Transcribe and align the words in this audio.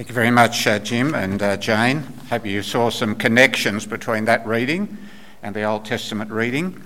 Thank 0.00 0.08
you 0.08 0.14
very 0.14 0.30
much, 0.30 0.66
uh, 0.66 0.78
Jim 0.78 1.14
and 1.14 1.42
uh, 1.42 1.58
Jane. 1.58 1.98
Hope 2.30 2.46
you 2.46 2.62
saw 2.62 2.88
some 2.88 3.14
connections 3.14 3.84
between 3.84 4.24
that 4.24 4.46
reading 4.46 4.96
and 5.42 5.54
the 5.54 5.64
Old 5.64 5.84
Testament 5.84 6.30
reading. 6.30 6.82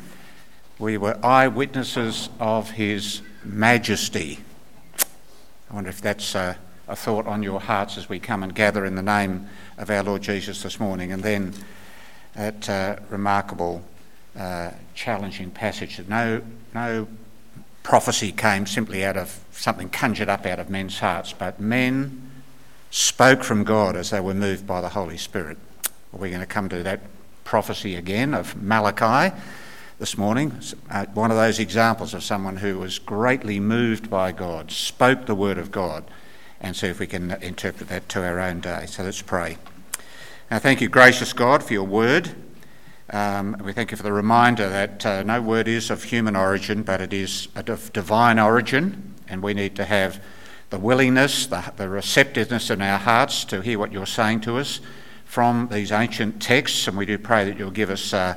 We 0.80 0.98
were 0.98 1.16
eyewitnesses 1.24 2.28
of 2.40 2.70
His 2.70 3.22
majesty. 3.44 4.40
I 5.70 5.74
wonder 5.74 5.90
if 5.90 6.00
that's 6.00 6.34
uh, 6.34 6.56
a 6.88 6.96
thought 6.96 7.28
on 7.28 7.44
your 7.44 7.60
hearts 7.60 7.96
as 7.96 8.08
we 8.08 8.18
come 8.18 8.42
and 8.42 8.52
gather 8.52 8.84
in 8.84 8.96
the 8.96 9.00
name 9.02 9.46
of 9.78 9.90
our 9.90 10.02
Lord 10.02 10.22
Jesus 10.22 10.64
this 10.64 10.80
morning. 10.80 11.12
And 11.12 11.22
then 11.22 11.54
that 12.34 12.68
uh, 12.68 12.96
remarkable, 13.10 13.84
uh, 14.36 14.72
challenging 14.96 15.52
passage 15.52 15.98
that 15.98 16.08
no, 16.08 16.42
no 16.74 17.06
prophecy 17.84 18.32
came 18.32 18.66
simply 18.66 19.04
out 19.04 19.16
of 19.16 19.38
something 19.52 19.88
conjured 19.88 20.28
up 20.28 20.44
out 20.46 20.58
of 20.58 20.68
men's 20.68 20.98
hearts, 20.98 21.32
but 21.32 21.60
men 21.60 22.32
spoke 22.94 23.42
from 23.42 23.64
God 23.64 23.96
as 23.96 24.10
they 24.10 24.20
were 24.20 24.34
moved 24.34 24.68
by 24.68 24.80
the 24.80 24.90
Holy 24.90 25.16
Spirit. 25.16 25.58
We're 26.12 26.28
going 26.28 26.38
to 26.38 26.46
come 26.46 26.68
to 26.68 26.80
that 26.84 27.00
prophecy 27.42 27.96
again 27.96 28.32
of 28.34 28.54
Malachi 28.62 29.34
this 29.98 30.16
morning. 30.16 30.60
Uh, 30.88 31.04
one 31.06 31.32
of 31.32 31.36
those 31.36 31.58
examples 31.58 32.14
of 32.14 32.22
someone 32.22 32.58
who 32.58 32.78
was 32.78 33.00
greatly 33.00 33.58
moved 33.58 34.08
by 34.08 34.30
God, 34.30 34.70
spoke 34.70 35.26
the 35.26 35.34
word 35.34 35.58
of 35.58 35.72
God, 35.72 36.04
and 36.60 36.76
see 36.76 36.86
if 36.86 37.00
we 37.00 37.08
can 37.08 37.32
interpret 37.42 37.88
that 37.88 38.08
to 38.10 38.24
our 38.24 38.38
own 38.38 38.60
day. 38.60 38.86
So 38.86 39.02
let's 39.02 39.22
pray. 39.22 39.58
Now, 40.48 40.60
thank 40.60 40.80
you, 40.80 40.88
gracious 40.88 41.32
God, 41.32 41.64
for 41.64 41.72
your 41.72 41.82
word. 41.82 42.30
Um, 43.10 43.60
we 43.64 43.72
thank 43.72 43.90
you 43.90 43.96
for 43.96 44.04
the 44.04 44.12
reminder 44.12 44.68
that 44.68 45.04
uh, 45.04 45.24
no 45.24 45.42
word 45.42 45.66
is 45.66 45.90
of 45.90 46.04
human 46.04 46.36
origin, 46.36 46.84
but 46.84 47.00
it 47.00 47.12
is 47.12 47.48
of 47.56 47.92
divine 47.92 48.38
origin, 48.38 49.14
and 49.26 49.42
we 49.42 49.52
need 49.52 49.74
to 49.74 49.84
have 49.84 50.22
the 50.74 50.80
willingness, 50.80 51.46
the, 51.46 51.72
the 51.76 51.88
receptiveness 51.88 52.68
in 52.68 52.82
our 52.82 52.98
hearts 52.98 53.44
to 53.44 53.60
hear 53.60 53.78
what 53.78 53.92
you're 53.92 54.04
saying 54.04 54.40
to 54.40 54.56
us 54.56 54.80
from 55.24 55.68
these 55.70 55.92
ancient 55.92 56.42
texts. 56.42 56.88
And 56.88 56.98
we 56.98 57.06
do 57.06 57.16
pray 57.16 57.44
that 57.44 57.56
you'll 57.56 57.70
give 57.70 57.90
us 57.90 58.12
uh, 58.12 58.34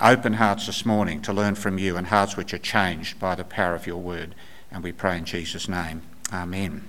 open 0.00 0.34
hearts 0.34 0.66
this 0.66 0.86
morning 0.86 1.20
to 1.22 1.32
learn 1.32 1.56
from 1.56 1.78
you 1.78 1.96
and 1.96 2.06
hearts 2.06 2.36
which 2.36 2.54
are 2.54 2.58
changed 2.58 3.18
by 3.18 3.34
the 3.34 3.42
power 3.42 3.74
of 3.74 3.88
your 3.88 3.96
word. 3.96 4.36
And 4.70 4.84
we 4.84 4.92
pray 4.92 5.18
in 5.18 5.24
Jesus' 5.24 5.68
name. 5.68 6.02
Amen. 6.32 6.86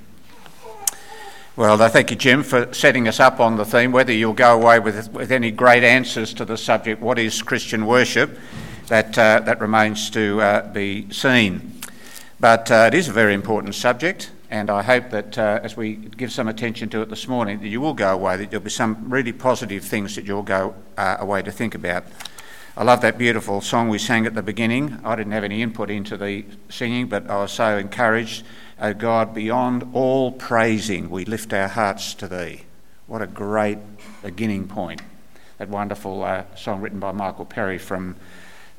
Well, 1.55 1.81
I 1.81 1.89
thank 1.89 2.11
you, 2.11 2.15
Jim, 2.15 2.43
for 2.43 2.71
setting 2.71 3.07
us 3.07 3.19
up 3.19 3.39
on 3.39 3.57
the 3.57 3.65
theme. 3.65 3.91
Whether 3.91 4.13
you'll 4.13 4.33
go 4.33 4.53
away 4.53 4.77
with, 4.77 5.11
with 5.11 5.31
any 5.31 5.49
great 5.49 5.83
answers 5.83 6.31
to 6.35 6.45
the 6.45 6.57
subject, 6.57 7.01
what 7.01 7.17
is 7.17 7.41
Christian 7.41 7.87
worship, 7.87 8.37
that, 8.85 9.17
uh, 9.17 9.39
that 9.39 9.61
remains 9.61 10.11
to 10.11 10.39
uh, 10.41 10.71
be 10.71 11.09
seen. 11.11 11.79
But 12.39 12.69
uh, 12.69 12.91
it 12.91 12.93
is 12.93 13.09
a 13.09 13.13
very 13.13 13.33
important 13.33 13.73
subject. 13.73 14.29
And 14.51 14.69
I 14.69 14.81
hope 14.81 15.11
that 15.11 15.37
uh, 15.37 15.61
as 15.63 15.77
we 15.77 15.95
give 15.95 16.29
some 16.29 16.49
attention 16.49 16.89
to 16.89 17.01
it 17.01 17.09
this 17.09 17.25
morning, 17.25 17.61
that 17.61 17.69
you 17.69 17.79
will 17.79 17.93
go 17.93 18.13
away, 18.13 18.35
that 18.35 18.51
there'll 18.51 18.61
be 18.61 18.69
some 18.69 19.09
really 19.09 19.31
positive 19.31 19.81
things 19.81 20.15
that 20.15 20.25
you'll 20.25 20.43
go 20.43 20.75
uh, 20.97 21.15
away 21.21 21.41
to 21.41 21.51
think 21.51 21.73
about. 21.73 22.03
I 22.75 22.83
love 22.83 22.99
that 22.99 23.17
beautiful 23.17 23.61
song 23.61 23.87
we 23.87 23.97
sang 23.97 24.25
at 24.25 24.35
the 24.35 24.41
beginning. 24.43 24.99
I 25.05 25.15
didn't 25.15 25.31
have 25.31 25.45
any 25.45 25.61
input 25.61 25.89
into 25.89 26.17
the 26.17 26.43
singing, 26.67 27.07
but 27.07 27.29
I 27.29 27.37
was 27.37 27.53
so 27.53 27.77
encouraged. 27.77 28.43
Oh 28.81 28.93
God, 28.93 29.33
beyond 29.33 29.89
all 29.93 30.33
praising, 30.33 31.09
we 31.09 31.23
lift 31.23 31.53
our 31.53 31.69
hearts 31.69 32.13
to 32.15 32.27
Thee. 32.27 32.63
What 33.07 33.21
a 33.21 33.27
great 33.27 33.77
beginning 34.21 34.67
point. 34.67 35.01
That 35.59 35.69
wonderful 35.69 36.23
uh, 36.23 36.43
song 36.57 36.81
written 36.81 36.99
by 36.99 37.13
Michael 37.13 37.45
Perry 37.45 37.77
from 37.77 38.17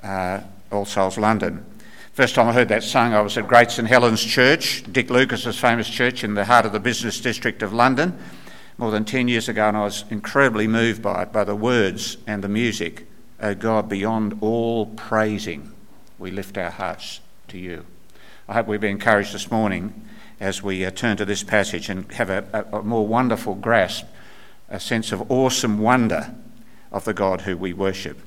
uh, 0.02 0.40
All 0.70 0.84
Souls 0.84 1.16
London. 1.16 1.64
First 2.12 2.34
time 2.34 2.46
I 2.46 2.52
heard 2.52 2.68
that 2.68 2.82
sung, 2.82 3.14
I 3.14 3.22
was 3.22 3.38
at 3.38 3.48
Great 3.48 3.70
St 3.70 3.88
Helens 3.88 4.22
Church, 4.22 4.84
Dick 4.92 5.08
Lucas's 5.08 5.58
famous 5.58 5.88
church 5.88 6.22
in 6.22 6.34
the 6.34 6.44
heart 6.44 6.66
of 6.66 6.72
the 6.72 6.78
business 6.78 7.18
district 7.18 7.62
of 7.62 7.72
London, 7.72 8.18
more 8.76 8.90
than 8.90 9.06
10 9.06 9.28
years 9.28 9.48
ago, 9.48 9.66
and 9.66 9.78
I 9.78 9.84
was 9.84 10.04
incredibly 10.10 10.68
moved 10.68 11.00
by 11.00 11.22
it, 11.22 11.32
by 11.32 11.44
the 11.44 11.56
words 11.56 12.18
and 12.26 12.44
the 12.44 12.50
music. 12.50 13.06
Oh 13.40 13.54
God, 13.54 13.88
beyond 13.88 14.36
all 14.42 14.84
praising, 14.84 15.72
we 16.18 16.30
lift 16.30 16.58
our 16.58 16.68
hearts 16.68 17.20
to 17.48 17.56
you. 17.56 17.86
I 18.46 18.52
hope 18.52 18.66
we've 18.66 18.78
been 18.78 18.90
encouraged 18.90 19.32
this 19.32 19.50
morning 19.50 20.06
as 20.38 20.62
we 20.62 20.84
uh, 20.84 20.90
turn 20.90 21.16
to 21.16 21.24
this 21.24 21.42
passage 21.42 21.88
and 21.88 22.12
have 22.12 22.28
a, 22.28 22.44
a, 22.52 22.80
a 22.80 22.82
more 22.82 23.06
wonderful 23.06 23.54
grasp, 23.54 24.04
a 24.68 24.78
sense 24.78 25.12
of 25.12 25.30
awesome 25.30 25.78
wonder 25.78 26.34
of 26.90 27.06
the 27.06 27.14
God 27.14 27.40
who 27.40 27.56
we 27.56 27.72
worship. 27.72 28.18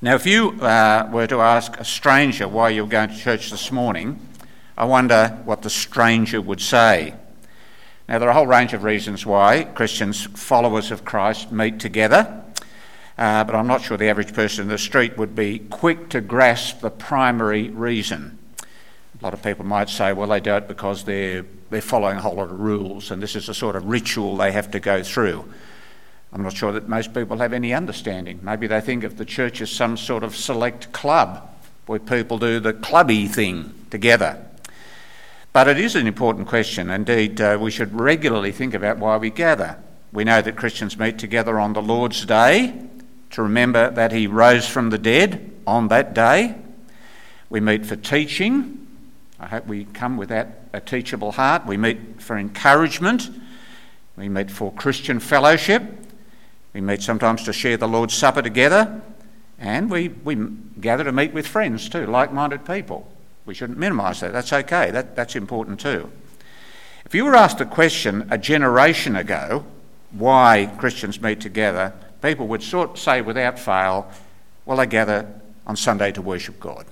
Now, 0.00 0.14
if 0.14 0.26
you 0.26 0.50
uh, 0.60 1.08
were 1.12 1.26
to 1.26 1.40
ask 1.40 1.76
a 1.76 1.84
stranger 1.84 2.46
why 2.46 2.68
you're 2.68 2.86
going 2.86 3.08
to 3.08 3.16
church 3.16 3.50
this 3.50 3.72
morning, 3.72 4.20
I 4.76 4.84
wonder 4.84 5.40
what 5.44 5.62
the 5.62 5.70
stranger 5.70 6.40
would 6.40 6.60
say. 6.60 7.14
Now, 8.08 8.20
there 8.20 8.28
are 8.28 8.30
a 8.30 8.34
whole 8.34 8.46
range 8.46 8.72
of 8.74 8.84
reasons 8.84 9.26
why 9.26 9.64
Christians, 9.64 10.24
followers 10.24 10.92
of 10.92 11.04
Christ, 11.04 11.50
meet 11.50 11.80
together, 11.80 12.44
uh, 13.18 13.42
but 13.42 13.56
I'm 13.56 13.66
not 13.66 13.82
sure 13.82 13.96
the 13.96 14.08
average 14.08 14.32
person 14.32 14.62
in 14.62 14.68
the 14.68 14.78
street 14.78 15.18
would 15.18 15.34
be 15.34 15.58
quick 15.58 16.10
to 16.10 16.20
grasp 16.20 16.78
the 16.78 16.90
primary 16.90 17.68
reason. 17.68 18.38
A 18.62 19.24
lot 19.24 19.34
of 19.34 19.42
people 19.42 19.64
might 19.64 19.88
say, 19.88 20.12
well, 20.12 20.28
they 20.28 20.38
do 20.38 20.54
it 20.54 20.68
because 20.68 21.02
they're, 21.02 21.44
they're 21.70 21.80
following 21.80 22.18
a 22.18 22.20
whole 22.20 22.36
lot 22.36 22.52
of 22.52 22.60
rules, 22.60 23.10
and 23.10 23.20
this 23.20 23.34
is 23.34 23.48
a 23.48 23.54
sort 23.54 23.74
of 23.74 23.84
ritual 23.86 24.36
they 24.36 24.52
have 24.52 24.70
to 24.70 24.78
go 24.78 25.02
through. 25.02 25.52
I'm 26.32 26.42
not 26.42 26.56
sure 26.56 26.72
that 26.72 26.88
most 26.88 27.14
people 27.14 27.38
have 27.38 27.52
any 27.52 27.72
understanding. 27.72 28.40
Maybe 28.42 28.66
they 28.66 28.80
think 28.80 29.04
of 29.04 29.16
the 29.16 29.24
church 29.24 29.60
as 29.60 29.70
some 29.70 29.96
sort 29.96 30.22
of 30.22 30.36
select 30.36 30.92
club 30.92 31.48
where 31.86 31.98
people 31.98 32.38
do 32.38 32.60
the 32.60 32.74
clubby 32.74 33.26
thing 33.26 33.74
together. 33.90 34.44
But 35.54 35.68
it 35.68 35.78
is 35.78 35.96
an 35.96 36.06
important 36.06 36.46
question. 36.46 36.90
Indeed, 36.90 37.40
uh, 37.40 37.58
we 37.60 37.70
should 37.70 37.98
regularly 37.98 38.52
think 38.52 38.74
about 38.74 38.98
why 38.98 39.16
we 39.16 39.30
gather. 39.30 39.78
We 40.12 40.24
know 40.24 40.42
that 40.42 40.56
Christians 40.56 40.98
meet 40.98 41.18
together 41.18 41.58
on 41.58 41.72
the 41.72 41.82
Lord's 41.82 42.24
Day 42.26 42.74
to 43.30 43.42
remember 43.42 43.90
that 43.90 44.12
He 44.12 44.26
rose 44.26 44.68
from 44.68 44.90
the 44.90 44.98
dead 44.98 45.50
on 45.66 45.88
that 45.88 46.14
day. 46.14 46.54
We 47.48 47.60
meet 47.60 47.86
for 47.86 47.96
teaching. 47.96 48.86
I 49.40 49.46
hope 49.46 49.66
we 49.66 49.84
come 49.86 50.16
with 50.18 50.28
that 50.28 50.58
a 50.72 50.80
teachable 50.80 51.32
heart. 51.32 51.66
We 51.66 51.76
meet 51.76 52.20
for 52.20 52.36
encouragement. 52.36 53.30
We 54.16 54.28
meet 54.28 54.50
for 54.50 54.72
Christian 54.72 55.20
fellowship. 55.20 55.82
We 56.78 56.82
meet 56.82 57.02
sometimes 57.02 57.42
to 57.42 57.52
share 57.52 57.76
the 57.76 57.88
Lord's 57.88 58.14
Supper 58.14 58.40
together, 58.40 59.00
and 59.58 59.90
we, 59.90 60.10
we 60.10 60.36
gather 60.80 61.02
to 61.02 61.10
meet 61.10 61.32
with 61.32 61.44
friends 61.44 61.88
too, 61.88 62.06
like 62.06 62.32
minded 62.32 62.64
people. 62.64 63.10
We 63.46 63.54
shouldn't 63.54 63.80
minimise 63.80 64.20
that. 64.20 64.32
That's 64.32 64.52
okay, 64.52 64.92
that, 64.92 65.16
that's 65.16 65.34
important 65.34 65.80
too. 65.80 66.08
If 67.04 67.16
you 67.16 67.24
were 67.24 67.34
asked 67.34 67.60
a 67.60 67.64
question 67.64 68.28
a 68.30 68.38
generation 68.38 69.16
ago 69.16 69.64
why 70.12 70.72
Christians 70.78 71.20
meet 71.20 71.40
together, 71.40 71.94
people 72.22 72.46
would 72.46 72.62
sort 72.62 72.96
say 72.96 73.22
without 73.22 73.58
fail, 73.58 74.08
well, 74.64 74.76
they 74.76 74.86
gather 74.86 75.26
on 75.66 75.74
Sunday 75.74 76.12
to 76.12 76.22
worship 76.22 76.60
God. 76.60 76.86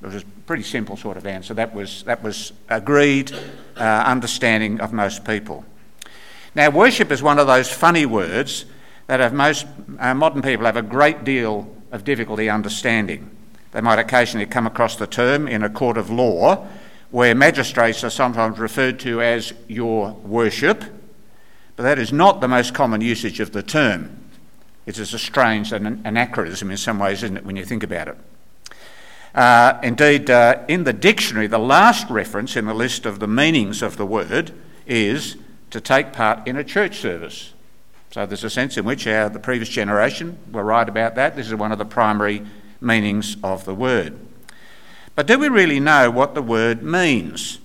It 0.00 0.06
was 0.06 0.22
a 0.22 0.26
pretty 0.46 0.62
simple 0.62 0.96
sort 0.96 1.18
of 1.18 1.26
answer. 1.26 1.52
That 1.52 1.74
was, 1.74 2.04
that 2.04 2.22
was 2.22 2.54
agreed 2.70 3.32
uh, 3.76 3.82
understanding 3.82 4.80
of 4.80 4.94
most 4.94 5.26
people. 5.26 5.66
Now, 6.54 6.70
worship 6.70 7.12
is 7.12 7.22
one 7.22 7.38
of 7.38 7.46
those 7.46 7.70
funny 7.70 8.06
words 8.06 8.64
that 9.08 9.20
have 9.20 9.32
most 9.32 9.66
uh, 9.98 10.14
modern 10.14 10.42
people 10.42 10.66
have 10.66 10.76
a 10.76 10.82
great 10.82 11.24
deal 11.24 11.66
of 11.90 12.04
difficulty 12.04 12.48
understanding. 12.48 13.30
They 13.72 13.80
might 13.80 13.98
occasionally 13.98 14.46
come 14.46 14.66
across 14.66 14.96
the 14.96 15.06
term 15.06 15.48
in 15.48 15.62
a 15.62 15.70
court 15.70 15.96
of 15.96 16.10
law 16.10 16.68
where 17.10 17.34
magistrates 17.34 18.04
are 18.04 18.10
sometimes 18.10 18.58
referred 18.58 19.00
to 19.00 19.22
as 19.22 19.54
your 19.66 20.12
worship, 20.12 20.84
but 21.74 21.82
that 21.82 21.98
is 21.98 22.12
not 22.12 22.40
the 22.40 22.48
most 22.48 22.74
common 22.74 23.00
usage 23.00 23.40
of 23.40 23.52
the 23.52 23.62
term. 23.62 24.14
It 24.84 24.98
is 24.98 25.14
a 25.14 25.18
strange 25.18 25.72
an 25.72 26.02
anachronism 26.04 26.70
in 26.70 26.76
some 26.76 26.98
ways, 26.98 27.22
isn't 27.22 27.38
it, 27.38 27.46
when 27.46 27.56
you 27.56 27.64
think 27.64 27.82
about 27.82 28.08
it? 28.08 28.16
Uh, 29.34 29.78
indeed, 29.82 30.28
uh, 30.28 30.64
in 30.68 30.84
the 30.84 30.92
dictionary, 30.92 31.46
the 31.46 31.58
last 31.58 32.10
reference 32.10 32.56
in 32.56 32.66
the 32.66 32.74
list 32.74 33.06
of 33.06 33.20
the 33.20 33.28
meanings 33.28 33.80
of 33.80 33.96
the 33.96 34.06
word 34.06 34.52
is 34.86 35.36
to 35.70 35.80
take 35.80 36.12
part 36.12 36.46
in 36.46 36.56
a 36.56 36.64
church 36.64 36.98
service. 36.98 37.54
So 38.10 38.24
there's 38.24 38.44
a 38.44 38.50
sense 38.50 38.76
in 38.76 38.84
which 38.84 39.06
our, 39.06 39.28
the 39.28 39.38
previous 39.38 39.68
generation 39.68 40.38
were 40.50 40.64
right 40.64 40.88
about 40.88 41.14
that. 41.16 41.36
This 41.36 41.46
is 41.46 41.54
one 41.54 41.72
of 41.72 41.78
the 41.78 41.84
primary 41.84 42.42
meanings 42.80 43.36
of 43.42 43.64
the 43.64 43.74
word. 43.74 44.18
But 45.14 45.26
do 45.26 45.38
we 45.38 45.48
really 45.48 45.80
know 45.80 46.10
what 46.10 46.34
the 46.34 46.42
word 46.42 46.82
means? 46.82 47.58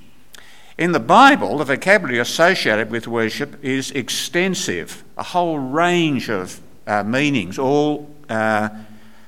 In 0.77 0.91
the 0.91 0.99
Bible, 0.99 1.59
the 1.59 1.65
vocabulary 1.65 2.19
associated 2.19 2.89
with 2.89 3.07
worship 3.07 3.63
is 3.63 3.91
extensive, 3.91 5.03
a 5.17 5.23
whole 5.23 5.59
range 5.59 6.29
of 6.29 6.59
uh, 6.87 7.03
meanings, 7.03 7.59
all 7.59 8.09
uh, 8.29 8.69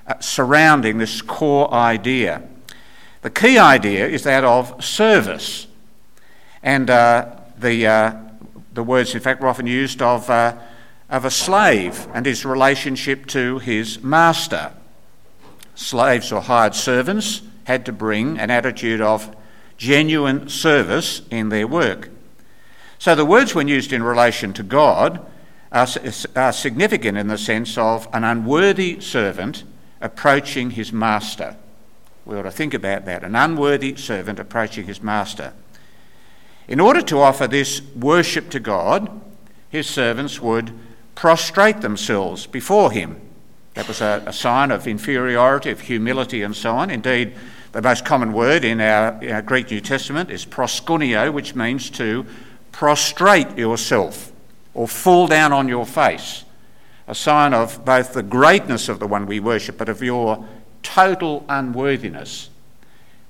uh 0.08 0.20
surrounding 0.20 0.98
this 0.98 1.22
core 1.22 1.72
idea. 1.74 2.42
The 3.22 3.30
key 3.30 3.58
idea 3.58 4.08
is 4.08 4.24
that 4.24 4.44
of 4.44 4.84
service. 4.84 5.68
And 6.64 6.90
uh, 6.90 7.28
the 7.60 7.88
uh, 7.88 8.14
the 8.76 8.84
words, 8.84 9.16
in 9.16 9.22
fact, 9.22 9.42
were 9.42 9.48
often 9.48 9.68
used 9.68 10.02
of, 10.02 10.30
uh, 10.30 10.56
of 11.10 11.26
a 11.26 11.32
slave 11.32 12.08
and 12.14 12.26
his 12.26 12.46
relationship 12.46 13.26
to 13.28 13.60
his 13.60 14.02
master. 14.04 14.72
Slaves 15.76 16.32
or 16.32 16.42
hired 16.42 16.76
servants 16.76 17.42
had 17.66 17.86
to 17.86 17.92
bring 17.92 18.40
an 18.40 18.50
attitude 18.50 19.02
of 19.02 19.36
genuine 19.78 20.48
service 20.48 21.22
in 21.30 21.50
their 21.50 21.68
work. 21.68 22.10
So 22.98 23.14
the 23.14 23.26
words 23.26 23.54
when 23.54 23.68
used 23.68 23.92
in 23.92 24.02
relation 24.02 24.54
to 24.54 24.64
God 24.64 25.26
are, 25.72 25.86
significant 26.54 27.18
in 27.18 27.28
the 27.28 27.38
sense 27.38 27.78
of 27.78 28.08
an 28.14 28.24
unworthy 28.24 29.00
servant 29.02 29.64
approaching 30.00 30.72
his 30.72 30.94
master. 30.94 31.58
We 32.26 32.38
ought 32.38 32.44
to 32.44 32.52
think 32.52 32.74
about 32.74 33.06
that 33.06 33.24
an 33.24 33.36
unworthy 33.36 33.96
servant 33.96 34.40
approaching 34.40 34.86
his 34.86 35.04
master. 35.04 35.54
In 36.68 36.80
order 36.80 37.02
to 37.04 37.20
offer 37.20 37.48
this 37.48 37.82
worship 37.96 38.50
to 38.52 38.60
God, 38.60 39.22
his 39.70 39.88
servants 39.88 40.40
would 40.40 40.74
prostrate 41.16 41.82
themselves 41.82 42.46
before 42.46 42.92
him. 42.92 43.20
That 43.74 43.88
was 43.88 44.02
a, 44.02 44.24
a, 44.26 44.34
sign 44.34 44.72
of 44.72 44.88
inferiority, 44.88 45.70
of 45.70 45.82
humility, 45.82 46.44
and 46.44 46.56
so 46.56 46.76
on. 46.76 46.90
Indeed, 46.90 47.34
the 47.72 47.82
most 47.82 48.06
common 48.06 48.32
word 48.32 48.64
in 48.64 48.80
our, 48.80 49.22
in 49.22 49.32
our 49.32 49.42
Greek 49.42 49.72
New 49.72 49.82
Testament 49.82 50.30
is 50.30 50.46
proskuneo, 50.46 51.34
which 51.34 51.56
means 51.56 51.90
to 51.92 52.26
prostrate 52.72 53.58
yourself 53.58 54.32
or 54.74 54.88
fall 54.88 55.28
down 55.28 55.52
on 55.52 55.68
your 55.68 55.86
face, 55.86 56.44
a 57.08 57.16
sign 57.16 57.54
of 57.54 57.84
both 57.84 58.14
the 58.14 58.24
greatness 58.24 58.88
of 58.88 59.00
the 59.00 59.08
one 59.08 59.26
we 59.26 59.40
worship, 59.40 59.78
but 59.78 59.90
of 59.90 60.02
your 60.02 60.46
total 60.84 61.46
unworthiness. 61.50 62.50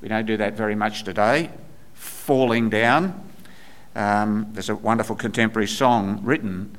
We 0.01 0.09
don't 0.09 0.25
do 0.25 0.37
that 0.37 0.53
very 0.53 0.75
much 0.75 1.03
today, 1.03 1.49
falling 1.93 2.69
down. 2.69 3.29
Um, 3.95 4.49
there's 4.51 4.69
a 4.69 4.75
wonderful 4.75 5.15
contemporary 5.15 5.67
song 5.67 6.19
written 6.23 6.77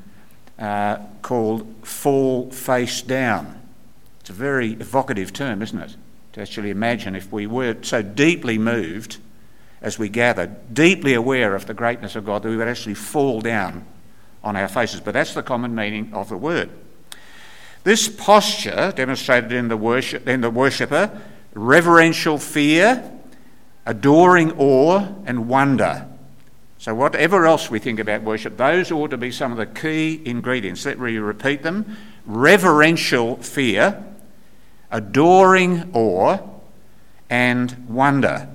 uh, 0.59 0.99
called 1.23 1.67
Fall 1.83 2.51
Face 2.51 3.03
Down. 3.03 3.61
It's 4.21 4.31
a 4.31 4.35
very 4.35 4.73
evocative 4.73 5.33
term, 5.33 5.63
isn't 5.63 5.79
it? 5.79 5.97
To 6.33 6.43
actually 6.43 6.71
imagine 6.71 7.15
if 7.15 7.33
we 7.33 7.47
were 7.47 7.77
so 7.83 8.03
deeply 8.03 8.59
moved 8.59 9.19
as 9.81 9.99
we 9.99 10.09
gathered, 10.09 10.75
deeply 10.75 11.15
aware 11.15 11.55
of 11.55 11.67
the 11.67 11.75
greatness 11.75 12.17
of 12.17 12.25
God, 12.25 12.43
that 12.43 12.49
we 12.49 12.57
would 12.57 12.69
actually 12.69 12.95
fall 12.95 13.41
down 13.41 13.85
on 14.43 14.57
our 14.57 14.69
faces. 14.69 15.01
But 15.01 15.15
that's 15.15 15.35
the 15.35 15.43
common 15.43 15.75
meaning 15.75 16.13
of 16.13 16.29
the 16.29 16.37
word. 16.37 16.71
This 17.85 18.09
posture 18.09 18.93
demonstrated 18.97 19.53
in 19.53 19.69
the, 19.69 19.77
worship, 19.77 20.27
in 20.27 20.41
the 20.41 20.51
worshipper 20.51 21.23
reverential 21.57 22.39
fear, 22.39 23.11
adoring 23.87 24.53
awe, 24.59 25.07
and 25.25 25.49
wonder. 25.49 26.07
So, 26.79 26.95
whatever 26.95 27.47
else 27.47 27.71
we 27.71 27.79
think 27.79 27.99
about 27.99 28.23
worship, 28.23 28.57
those 28.57 28.93
ought 28.93 29.09
to 29.09 29.17
be 29.17 29.31
some 29.31 29.51
of 29.51 29.59
the 29.59 29.67
key 29.67 30.21
ingredients. 30.25 30.85
Let 30.85 30.99
me 30.99 31.17
repeat 31.17 31.63
them 31.63 31.97
reverential 32.27 33.37
fear, 33.37 34.05
adoring 34.91 35.91
awe, 35.95 36.39
and 37.31 37.87
wonder. 37.89 38.49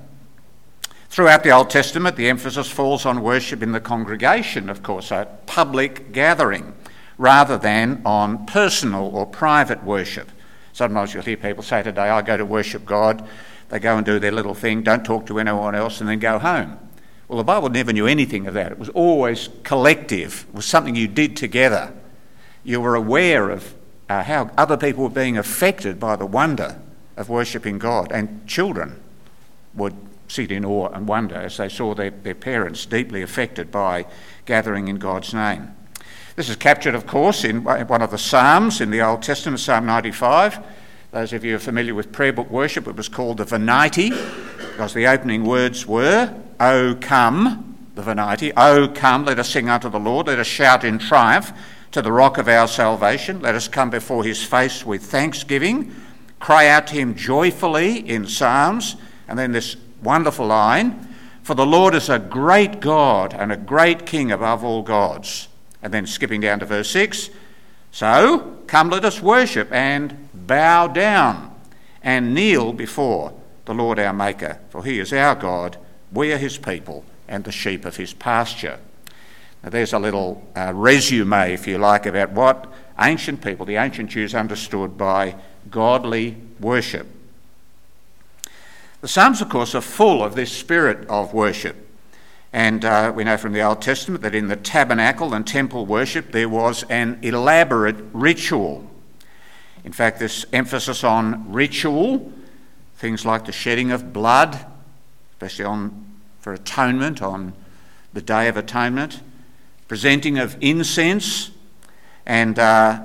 Throughout 1.09 1.43
the 1.43 1.51
Old 1.51 1.69
Testament, 1.69 2.15
the 2.15 2.29
emphasis 2.29 2.69
falls 2.69 3.05
on 3.05 3.21
worship 3.21 3.61
in 3.61 3.73
the 3.73 3.81
congregation, 3.81 4.69
of 4.69 4.81
course, 4.83 5.11
a 5.11 5.27
public 5.45 6.13
gathering, 6.13 6.73
rather 7.17 7.57
than 7.57 8.01
on 8.05 8.45
personal 8.45 9.13
or 9.13 9.25
private 9.25 9.83
worship. 9.83 10.31
Sometimes 10.73 11.13
you'll 11.13 11.23
hear 11.23 11.37
people 11.37 11.63
say 11.63 11.83
today, 11.83 12.09
I 12.09 12.21
go 12.21 12.37
to 12.37 12.45
worship 12.45 12.85
God. 12.85 13.27
They 13.69 13.79
go 13.79 13.97
and 13.97 14.05
do 14.05 14.19
their 14.19 14.31
little 14.31 14.53
thing, 14.53 14.83
don't 14.83 15.03
talk 15.03 15.25
to 15.27 15.39
anyone 15.39 15.75
else, 15.75 15.99
and 15.99 16.09
then 16.09 16.19
go 16.19 16.39
home. 16.39 16.77
Well, 17.31 17.37
the 17.37 17.45
Bible 17.45 17.69
never 17.69 17.93
knew 17.93 18.07
anything 18.07 18.45
of 18.45 18.55
that. 18.55 18.73
It 18.73 18.77
was 18.77 18.89
always 18.89 19.47
collective, 19.63 20.45
it 20.49 20.53
was 20.53 20.65
something 20.65 20.97
you 20.97 21.07
did 21.07 21.37
together. 21.37 21.93
You 22.65 22.81
were 22.81 22.93
aware 22.93 23.49
of 23.49 23.73
uh, 24.09 24.23
how 24.23 24.51
other 24.57 24.75
people 24.75 25.03
were 25.03 25.09
being 25.09 25.37
affected 25.37 25.97
by 25.97 26.17
the 26.17 26.25
wonder 26.25 26.77
of 27.15 27.29
worshipping 27.29 27.79
God, 27.79 28.11
and 28.11 28.45
children 28.47 29.01
would 29.75 29.95
sit 30.27 30.51
in 30.51 30.65
awe 30.65 30.89
and 30.89 31.07
wonder 31.07 31.35
as 31.35 31.55
they 31.55 31.69
saw 31.69 31.95
their, 31.95 32.09
their 32.09 32.35
parents 32.35 32.85
deeply 32.85 33.21
affected 33.21 33.71
by 33.71 34.05
gathering 34.45 34.89
in 34.89 34.97
God's 34.97 35.33
name. 35.33 35.73
This 36.35 36.49
is 36.49 36.57
captured, 36.57 36.95
of 36.95 37.07
course, 37.07 37.45
in 37.45 37.63
one 37.63 38.01
of 38.01 38.11
the 38.11 38.17
Psalms 38.17 38.81
in 38.81 38.91
the 38.91 38.99
Old 38.99 39.21
Testament, 39.21 39.61
Psalm 39.61 39.85
95. 39.85 40.59
Those 41.11 41.31
of 41.31 41.45
you 41.45 41.51
who 41.51 41.55
are 41.55 41.59
familiar 41.59 41.95
with 41.95 42.11
prayer 42.11 42.33
book 42.33 42.49
worship, 42.49 42.87
it 42.89 42.97
was 42.97 43.07
called 43.07 43.37
the 43.37 43.45
Venite, 43.45 44.11
because 44.71 44.93
the 44.93 45.07
opening 45.07 45.45
words 45.45 45.87
were, 45.87 46.33
O 46.61 46.95
come, 46.95 47.89
the 47.95 48.01
Venite, 48.01 48.53
O 48.55 48.87
come, 48.87 49.25
let 49.25 49.39
us 49.39 49.49
sing 49.49 49.67
unto 49.67 49.89
the 49.89 49.99
Lord, 49.99 50.27
let 50.27 50.39
us 50.39 50.47
shout 50.47 50.83
in 50.83 50.99
triumph 50.99 51.51
to 51.91 52.01
the 52.01 52.11
rock 52.11 52.37
of 52.37 52.47
our 52.47 52.67
salvation, 52.67 53.41
let 53.41 53.55
us 53.55 53.67
come 53.67 53.89
before 53.89 54.23
his 54.23 54.43
face 54.43 54.85
with 54.85 55.03
thanksgiving, 55.03 55.93
cry 56.39 56.67
out 56.67 56.87
to 56.87 56.93
him 56.93 57.15
joyfully 57.15 58.07
in 58.07 58.27
psalms, 58.27 58.95
and 59.27 59.37
then 59.37 59.51
this 59.51 59.75
Wonderful 60.01 60.47
line. 60.47 61.07
For 61.43 61.53
the 61.53 61.65
Lord 61.65 61.95
is 61.95 62.09
a 62.09 62.19
great 62.19 62.79
God 62.79 63.33
and 63.33 63.51
a 63.51 63.57
great 63.57 64.05
King 64.05 64.31
above 64.31 64.63
all 64.63 64.81
gods. 64.81 65.47
And 65.81 65.93
then 65.93 66.05
skipping 66.05 66.41
down 66.41 66.59
to 66.59 66.65
verse 66.65 66.89
6 66.91 67.29
So, 67.91 68.57
come 68.67 68.89
let 68.89 69.05
us 69.05 69.21
worship 69.21 69.71
and 69.71 70.29
bow 70.33 70.87
down 70.87 71.55
and 72.03 72.33
kneel 72.33 72.73
before 72.73 73.33
the 73.65 73.73
Lord 73.73 73.99
our 73.99 74.13
Maker, 74.13 74.59
for 74.69 74.83
he 74.83 74.99
is 74.99 75.13
our 75.13 75.35
God, 75.35 75.77
we 76.11 76.33
are 76.33 76.37
his 76.37 76.57
people, 76.57 77.05
and 77.27 77.43
the 77.43 77.51
sheep 77.51 77.85
of 77.85 77.95
his 77.95 78.13
pasture. 78.13 78.79
Now, 79.63 79.69
there's 79.69 79.93
a 79.93 79.99
little 79.99 80.45
uh, 80.55 80.73
resume, 80.73 81.53
if 81.53 81.67
you 81.67 81.77
like, 81.77 82.05
about 82.05 82.31
what 82.31 82.71
ancient 82.99 83.43
people, 83.43 83.65
the 83.65 83.77
ancient 83.77 84.09
Jews, 84.09 84.35
understood 84.35 84.97
by 84.97 85.35
godly 85.69 86.37
worship. 86.59 87.07
The 89.01 89.07
Psalms, 89.07 89.41
of 89.41 89.49
course, 89.49 89.73
are 89.73 89.81
full 89.81 90.23
of 90.23 90.35
this 90.35 90.51
spirit 90.51 91.07
of 91.07 91.33
worship. 91.33 91.87
And 92.53 92.83
uh, 92.83 93.13
we 93.15 93.23
know 93.23 93.37
from 93.37 93.53
the 93.53 93.61
Old 93.61 93.81
Testament 93.81 94.21
that 94.23 94.35
in 94.35 94.47
the 94.47 94.55
tabernacle 94.55 95.33
and 95.33 95.47
temple 95.47 95.85
worship 95.85 96.31
there 96.31 96.49
was 96.49 96.83
an 96.89 97.19
elaborate 97.21 97.95
ritual. 98.13 98.87
In 99.83 99.93
fact, 99.93 100.19
this 100.19 100.45
emphasis 100.51 101.03
on 101.03 101.51
ritual, 101.51 102.31
things 102.97 103.25
like 103.25 103.45
the 103.45 103.51
shedding 103.51 103.91
of 103.91 104.11
blood, 104.11 104.65
especially 105.41 105.65
on, 105.65 106.05
for 106.39 106.53
atonement 106.53 107.19
on 107.19 107.51
the 108.13 108.21
Day 108.21 108.47
of 108.47 108.57
Atonement, 108.57 109.21
presenting 109.87 110.37
of 110.37 110.55
incense, 110.61 111.49
and 112.27 112.59
uh, 112.59 113.01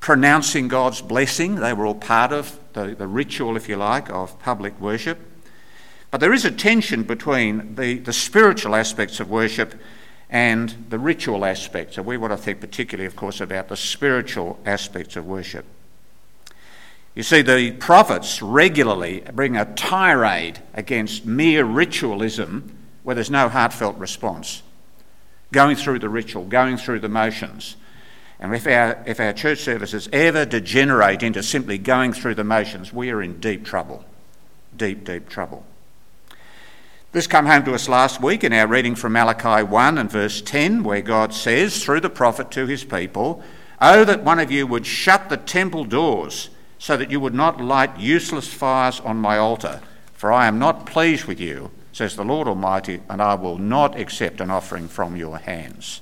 pronouncing 0.00 0.66
God's 0.66 1.02
blessing, 1.02 1.56
they 1.56 1.74
were 1.74 1.84
all 1.84 1.94
part 1.94 2.32
of 2.32 2.58
the, 2.72 2.94
the 2.94 3.06
ritual, 3.06 3.58
if 3.58 3.68
you 3.68 3.76
like, 3.76 4.08
of 4.08 4.38
public 4.38 4.80
worship. 4.80 5.18
But 6.10 6.20
there 6.22 6.32
is 6.32 6.46
a 6.46 6.50
tension 6.50 7.02
between 7.02 7.74
the, 7.74 7.98
the 7.98 8.14
spiritual 8.14 8.74
aspects 8.74 9.20
of 9.20 9.28
worship 9.28 9.74
and 10.30 10.86
the 10.88 10.98
ritual 10.98 11.44
aspects. 11.44 11.96
So 11.96 12.02
we 12.02 12.16
want 12.16 12.32
to 12.32 12.38
think 12.38 12.60
particularly, 12.60 13.06
of 13.06 13.14
course, 13.14 13.42
about 13.42 13.68
the 13.68 13.76
spiritual 13.76 14.58
aspects 14.64 15.16
of 15.16 15.26
worship. 15.26 15.66
You 17.14 17.22
see, 17.22 17.42
the 17.42 17.72
prophets 17.72 18.40
regularly 18.40 19.22
bring 19.32 19.56
a 19.56 19.66
tirade 19.74 20.60
against 20.72 21.26
mere 21.26 21.64
ritualism 21.64 22.76
where 23.02 23.14
there's 23.14 23.30
no 23.30 23.48
heartfelt 23.48 23.96
response. 23.98 24.62
Going 25.52 25.76
through 25.76 25.98
the 25.98 26.08
ritual, 26.08 26.44
going 26.44 26.78
through 26.78 27.00
the 27.00 27.10
motions. 27.10 27.76
And 28.40 28.54
if 28.54 28.66
our, 28.66 29.02
if 29.06 29.20
our 29.20 29.34
church 29.34 29.60
services 29.60 30.08
ever 30.12 30.46
degenerate 30.46 31.22
into 31.22 31.42
simply 31.42 31.76
going 31.76 32.14
through 32.14 32.36
the 32.36 32.44
motions, 32.44 32.92
we 32.92 33.10
are 33.10 33.22
in 33.22 33.40
deep 33.40 33.64
trouble. 33.64 34.04
Deep, 34.74 35.04
deep 35.04 35.28
trouble. 35.28 35.66
This 37.12 37.26
came 37.26 37.44
home 37.44 37.62
to 37.64 37.74
us 37.74 37.90
last 37.90 38.22
week 38.22 38.42
in 38.42 38.54
our 38.54 38.66
reading 38.66 38.94
from 38.94 39.12
Malachi 39.12 39.62
1 39.62 39.98
and 39.98 40.10
verse 40.10 40.40
10, 40.40 40.82
where 40.82 41.02
God 41.02 41.34
says 41.34 41.84
through 41.84 42.00
the 42.00 42.08
prophet 42.08 42.50
to 42.52 42.66
his 42.66 42.84
people, 42.84 43.42
Oh, 43.82 44.02
that 44.04 44.24
one 44.24 44.38
of 44.38 44.50
you 44.50 44.66
would 44.66 44.86
shut 44.86 45.28
the 45.28 45.36
temple 45.36 45.84
doors 45.84 46.48
so 46.82 46.96
that 46.96 47.12
you 47.12 47.20
would 47.20 47.32
not 47.32 47.60
light 47.60 47.96
useless 47.96 48.52
fires 48.52 48.98
on 48.98 49.16
my 49.16 49.38
altar, 49.38 49.80
for 50.14 50.32
I 50.32 50.48
am 50.48 50.58
not 50.58 50.84
pleased 50.84 51.26
with 51.26 51.38
you, 51.38 51.70
says 51.92 52.16
the 52.16 52.24
Lord 52.24 52.48
Almighty, 52.48 53.00
and 53.08 53.22
I 53.22 53.36
will 53.36 53.56
not 53.56 53.96
accept 53.96 54.40
an 54.40 54.50
offering 54.50 54.88
from 54.88 55.14
your 55.14 55.38
hands. 55.38 56.00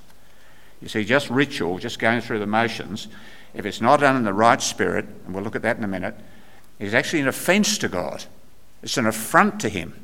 You 0.81 0.89
see, 0.89 1.05
just 1.05 1.29
ritual, 1.29 1.77
just 1.77 1.99
going 1.99 2.23
through 2.23 2.39
the 2.39 2.47
motions, 2.47 3.09
if 3.53 3.67
it's 3.67 3.83
not 3.83 4.01
done 4.01 4.17
in 4.17 4.25
the 4.25 4.33
right 4.33 4.63
spirit, 4.63 5.05
and 5.27 5.35
we'll 5.35 5.45
look 5.45 5.55
at 5.55 5.61
that 5.61 5.77
in 5.77 5.85
a 5.85 5.87
minute, 5.87 6.15
is 6.79 6.95
actually 6.95 7.21
an 7.21 7.29
offence 7.29 7.77
to 7.77 7.89
God. 7.89 8.25
It's 8.83 8.97
an 8.97 9.05
affront 9.05 9.61
to 9.61 9.69
Him. 9.69 10.03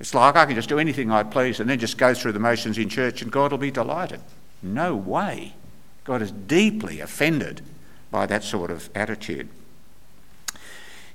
It's 0.00 0.12
like 0.12 0.36
I 0.36 0.44
can 0.44 0.54
just 0.54 0.68
do 0.68 0.78
anything 0.78 1.10
I 1.10 1.22
please 1.22 1.60
and 1.60 1.70
then 1.70 1.78
just 1.78 1.96
go 1.96 2.12
through 2.12 2.32
the 2.32 2.38
motions 2.38 2.76
in 2.76 2.90
church 2.90 3.22
and 3.22 3.32
God 3.32 3.52
will 3.52 3.58
be 3.58 3.70
delighted. 3.70 4.20
No 4.62 4.94
way. 4.94 5.54
God 6.04 6.20
is 6.20 6.30
deeply 6.30 7.00
offended 7.00 7.62
by 8.10 8.26
that 8.26 8.44
sort 8.44 8.70
of 8.70 8.90
attitude. 8.94 9.48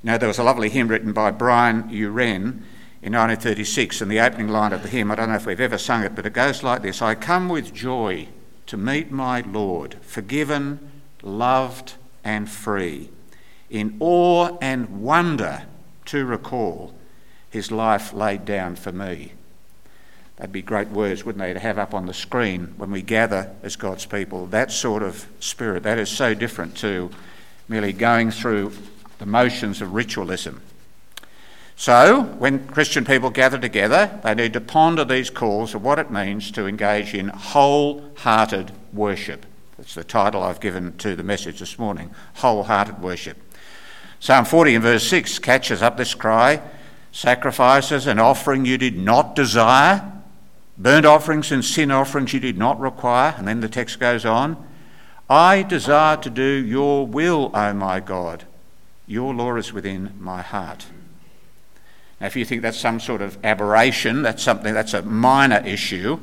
You 0.06 0.12
know, 0.12 0.18
there 0.20 0.28
was 0.28 0.38
a 0.38 0.44
lovely 0.44 0.70
hymn 0.70 0.88
written 0.88 1.14
by 1.14 1.32
Brian 1.32 1.90
Wren 1.90 2.64
in 3.02 3.14
1936, 3.14 4.02
and 4.02 4.12
the 4.12 4.20
opening 4.20 4.50
line 4.50 4.72
of 4.72 4.84
the 4.84 4.88
hymn, 4.88 5.10
I 5.10 5.16
don't 5.16 5.30
know 5.30 5.36
if 5.36 5.48
we've 5.48 5.60
ever 5.60 5.80
sung 5.80 6.04
it, 6.04 6.14
but 6.14 6.28
it 6.28 6.34
goes 6.34 6.62
like 6.62 6.84
this 6.84 7.02
I 7.02 7.16
come 7.16 7.50
with 7.50 7.74
joy 7.74 8.28
to 8.68 8.78
meet 8.78 9.10
my 9.10 9.42
Lord, 9.42 9.96
forgiven, 10.04 10.92
loved, 11.24 11.96
and 12.24 12.48
free, 12.48 13.10
in 13.72 13.98
awe 14.00 14.56
and 14.62 15.02
wonder 15.02 15.64
to 16.06 16.24
recall 16.24 16.94
his 17.50 17.72
life 17.72 18.14
laid 18.14 18.46
down 18.46 18.76
for 18.76 18.92
me. 18.92 19.34
They'd 20.38 20.52
be 20.52 20.62
great 20.62 20.90
words, 20.90 21.26
wouldn't 21.26 21.44
they, 21.44 21.54
to 21.54 21.60
have 21.60 21.80
up 21.80 21.96
on 21.96 22.06
the 22.06 22.14
screen 22.14 22.76
when 22.78 22.92
we 22.92 23.02
gather 23.02 23.56
as 23.64 23.76
God's 23.76 24.06
people. 24.06 24.46
That 24.46 24.72
sort 24.72 25.02
of 25.02 25.26
spirit, 25.40 25.82
that 25.82 25.98
is 25.98 26.12
so 26.12 26.36
different 26.36 26.78
to 26.78 27.10
merely 27.68 27.92
going 27.92 28.30
through 28.30 28.72
the 29.26 29.32
motions 29.32 29.82
of 29.82 29.94
ritualism. 29.94 30.62
So, 31.76 32.24
when 32.38 32.68
Christian 32.68 33.04
people 33.04 33.32
gather 33.32 33.58
together, 33.58 34.20
they 34.24 34.36
need 34.36 34.54
to 34.54 34.62
ponder 34.62 35.04
these 35.04 35.30
calls 35.30 35.74
of 35.74 35.84
what 35.84 36.00
it 36.00 36.10
means 36.10 36.52
to 36.52 36.68
engage 36.68 37.14
in 37.14 37.30
wholehearted 37.30 38.72
worship. 38.94 39.46
That's 39.78 39.96
the 39.96 40.04
title 40.06 40.42
I've 40.42 40.62
given 40.62 40.96
to 41.00 41.16
the 41.16 41.24
message 41.24 41.60
this 41.60 41.78
morning 41.78 42.12
wholehearted 42.36 43.02
worship. 43.02 43.38
Psalm 44.22 44.46
40 44.46 44.76
and 44.76 44.84
verse 44.84 45.06
6 45.08 45.40
catches 45.40 45.82
up 45.82 45.98
this 45.98 46.14
cry 46.14 46.62
sacrifices 47.12 48.08
and 48.08 48.20
offering 48.20 48.66
you 48.66 48.78
did 48.78 48.98
not 48.98 49.36
desire, 49.36 50.14
burnt 50.78 51.06
offerings 51.06 51.52
and 51.52 51.66
sin 51.66 51.90
offerings 51.90 52.34
you 52.34 52.40
did 52.40 52.58
not 52.58 52.80
require. 52.80 53.34
And 53.38 53.48
then 53.48 53.60
the 53.60 53.70
text 53.70 54.00
goes 54.00 54.24
on 54.24 54.64
I 55.30 55.64
desire 55.64 56.18
to 56.18 56.30
do 56.30 56.44
your 56.44 57.08
will, 57.08 57.52
O 57.54 57.74
my 57.74 58.00
God. 58.00 58.46
Your 59.08 59.34
law 59.34 59.56
is 59.56 59.72
within 59.72 60.14
my 60.20 60.42
heart. 60.42 60.86
Now, 62.20 62.28
if 62.28 62.36
you 62.36 62.46
think 62.46 62.62
that's 62.62 62.80
some 62.80 63.00
sort 63.00 63.22
of 63.22 63.38
aberration, 63.44 64.22
that's 64.22 64.42
something 64.42 64.74
that's 64.74 64.94
a 64.94 65.02
minor 65.02 65.62
issue, 65.66 66.20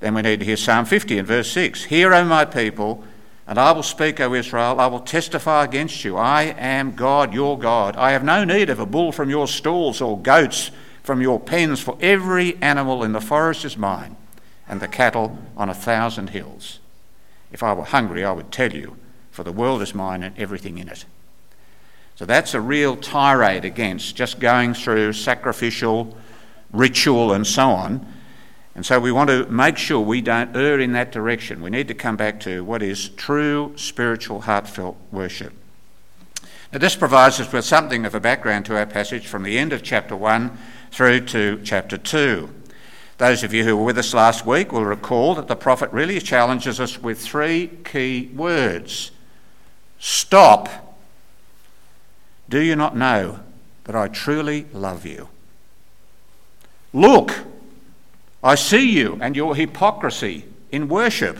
then 0.00 0.14
we 0.14 0.22
need 0.22 0.40
to 0.40 0.46
hear 0.46 0.56
Psalm 0.56 0.84
50 0.84 1.18
and 1.18 1.28
verse 1.28 1.50
6. 1.52 1.84
Hear, 1.84 2.14
O 2.14 2.24
my 2.24 2.44
people, 2.44 3.04
and 3.46 3.58
I 3.58 3.72
will 3.72 3.82
speak, 3.82 4.20
O 4.20 4.34
Israel, 4.34 4.80
I 4.80 4.86
will 4.86 5.00
testify 5.00 5.64
against 5.64 6.04
you. 6.04 6.16
I 6.16 6.54
am 6.56 6.94
God, 6.94 7.34
your 7.34 7.58
God. 7.58 7.96
I 7.96 8.12
have 8.12 8.22
no 8.22 8.44
need 8.44 8.70
of 8.70 8.78
a 8.78 8.86
bull 8.86 9.12
from 9.12 9.28
your 9.28 9.48
stalls 9.48 10.00
or 10.00 10.18
goats 10.18 10.70
from 11.02 11.20
your 11.20 11.40
pens, 11.40 11.80
for 11.80 11.98
every 12.00 12.56
animal 12.62 13.02
in 13.02 13.12
the 13.12 13.20
forest 13.20 13.64
is 13.64 13.76
mine, 13.76 14.16
and 14.68 14.80
the 14.80 14.88
cattle 14.88 15.38
on 15.56 15.68
a 15.68 15.74
thousand 15.74 16.30
hills. 16.30 16.78
If 17.50 17.62
I 17.62 17.72
were 17.72 17.84
hungry, 17.84 18.24
I 18.24 18.32
would 18.32 18.52
tell 18.52 18.72
you, 18.72 18.96
for 19.30 19.42
the 19.42 19.52
world 19.52 19.82
is 19.82 19.94
mine 19.94 20.22
and 20.22 20.38
everything 20.38 20.78
in 20.78 20.88
it. 20.88 21.04
So 22.20 22.26
that's 22.26 22.52
a 22.52 22.60
real 22.60 22.96
tirade 22.96 23.64
against 23.64 24.14
just 24.14 24.40
going 24.40 24.74
through 24.74 25.14
sacrificial 25.14 26.14
ritual 26.70 27.32
and 27.32 27.46
so 27.46 27.70
on 27.70 28.06
and 28.74 28.84
so 28.84 29.00
we 29.00 29.10
want 29.10 29.30
to 29.30 29.46
make 29.46 29.78
sure 29.78 30.00
we 30.00 30.20
don't 30.20 30.54
err 30.54 30.78
in 30.78 30.92
that 30.92 31.12
direction. 31.12 31.62
We 31.62 31.70
need 31.70 31.88
to 31.88 31.94
come 31.94 32.18
back 32.18 32.38
to 32.40 32.62
what 32.62 32.82
is 32.82 33.08
true 33.08 33.72
spiritual, 33.76 34.42
heartfelt 34.42 34.98
worship. 35.10 35.54
Now, 36.74 36.78
this 36.78 36.94
provides 36.94 37.40
us 37.40 37.50
with 37.50 37.64
something 37.64 38.04
of 38.04 38.14
a 38.14 38.20
background 38.20 38.66
to 38.66 38.76
our 38.76 38.84
passage 38.84 39.26
from 39.26 39.42
the 39.42 39.58
end 39.58 39.72
of 39.72 39.82
chapter 39.82 40.14
1 40.14 40.58
through 40.90 41.24
to 41.28 41.58
chapter 41.64 41.96
2. 41.96 42.50
Those 43.16 43.42
of 43.42 43.54
you 43.54 43.64
who 43.64 43.78
were 43.78 43.84
with 43.84 43.96
us 43.96 44.12
last 44.12 44.44
week 44.44 44.72
will 44.72 44.84
recall 44.84 45.34
that 45.36 45.48
the 45.48 45.56
prophet 45.56 45.90
really 45.90 46.20
challenges 46.20 46.80
us 46.80 46.98
with 46.98 47.18
three 47.18 47.70
key 47.82 48.30
words 48.36 49.10
Stop. 49.98 50.89
Do 52.50 52.60
you 52.60 52.76
not 52.76 52.96
know 52.96 53.40
that 53.84 53.94
I 53.96 54.08
truly 54.08 54.66
love 54.72 55.06
you? 55.06 55.28
Look. 56.92 57.32
I 58.42 58.54
see 58.54 58.90
you 58.90 59.18
and 59.20 59.36
your 59.36 59.54
hypocrisy 59.54 60.46
in 60.72 60.88
worship. 60.88 61.38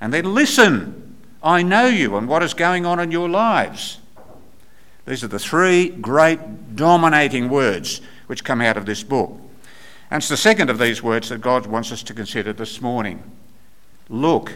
And 0.00 0.12
then 0.12 0.34
listen, 0.34 1.16
I 1.42 1.62
know 1.62 1.86
you 1.86 2.16
and 2.16 2.28
what 2.28 2.42
is 2.42 2.54
going 2.54 2.84
on 2.84 3.00
in 3.00 3.10
your 3.10 3.28
lives. 3.28 3.98
These 5.06 5.24
are 5.24 5.28
the 5.28 5.38
three 5.38 5.88
great 5.88 6.76
dominating 6.76 7.48
words 7.48 8.00
which 8.26 8.44
come 8.44 8.60
out 8.60 8.76
of 8.76 8.86
this 8.86 9.02
book. 9.02 9.30
And 10.10 10.20
it's 10.20 10.28
the 10.28 10.36
second 10.36 10.70
of 10.70 10.78
these 10.78 11.02
words 11.02 11.30
that 11.30 11.40
God 11.40 11.66
wants 11.66 11.90
us 11.92 12.02
to 12.04 12.14
consider 12.14 12.52
this 12.52 12.80
morning. 12.80 13.22
Look, 14.08 14.52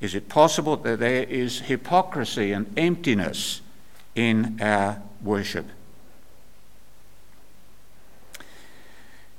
is 0.00 0.14
it 0.14 0.28
possible 0.28 0.76
that 0.76 0.98
there 0.98 1.24
is 1.24 1.60
hypocrisy 1.60 2.52
and 2.52 2.70
emptiness 2.78 3.62
in 4.16 4.58
our 4.60 5.00
worship? 5.22 5.66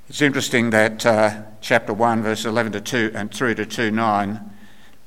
It's 0.08 0.22
interesting 0.22 0.70
that 0.70 1.04
uh, 1.04 1.42
chapter 1.60 1.92
1, 1.92 2.22
verse 2.22 2.46
11 2.46 2.72
to 2.72 2.80
2 2.80 3.12
and 3.14 3.30
through 3.30 3.56
to 3.56 3.66
2 3.66 3.90
9 3.90 4.50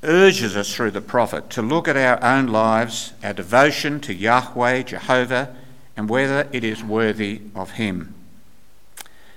urges 0.03 0.55
us 0.55 0.73
through 0.73 0.91
the 0.91 1.01
prophet 1.01 1.49
to 1.51 1.61
look 1.61 1.87
at 1.87 1.97
our 1.97 2.23
own 2.23 2.47
lives, 2.47 3.13
our 3.23 3.33
devotion 3.33 3.99
to 4.01 4.13
Yahweh, 4.13 4.83
Jehovah, 4.83 5.55
and 5.97 6.09
whether 6.09 6.47
it 6.51 6.63
is 6.63 6.83
worthy 6.83 7.41
of 7.55 7.71
Him. 7.71 8.13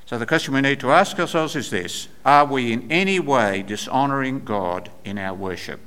So 0.07 0.19
the 0.19 0.27
question 0.27 0.55
we 0.55 0.61
need 0.61 0.81
to 0.81 0.93
ask 0.93 1.19
ourselves 1.19 1.57
is 1.57 1.71
this 1.71 2.09
Are 2.25 2.45
we 2.45 2.73
in 2.73 2.91
any 2.91 3.19
way 3.19 3.65
dishonouring 3.67 4.45
God 4.45 4.91
in 5.05 5.19
our 5.19 5.35
worship? 5.35 5.81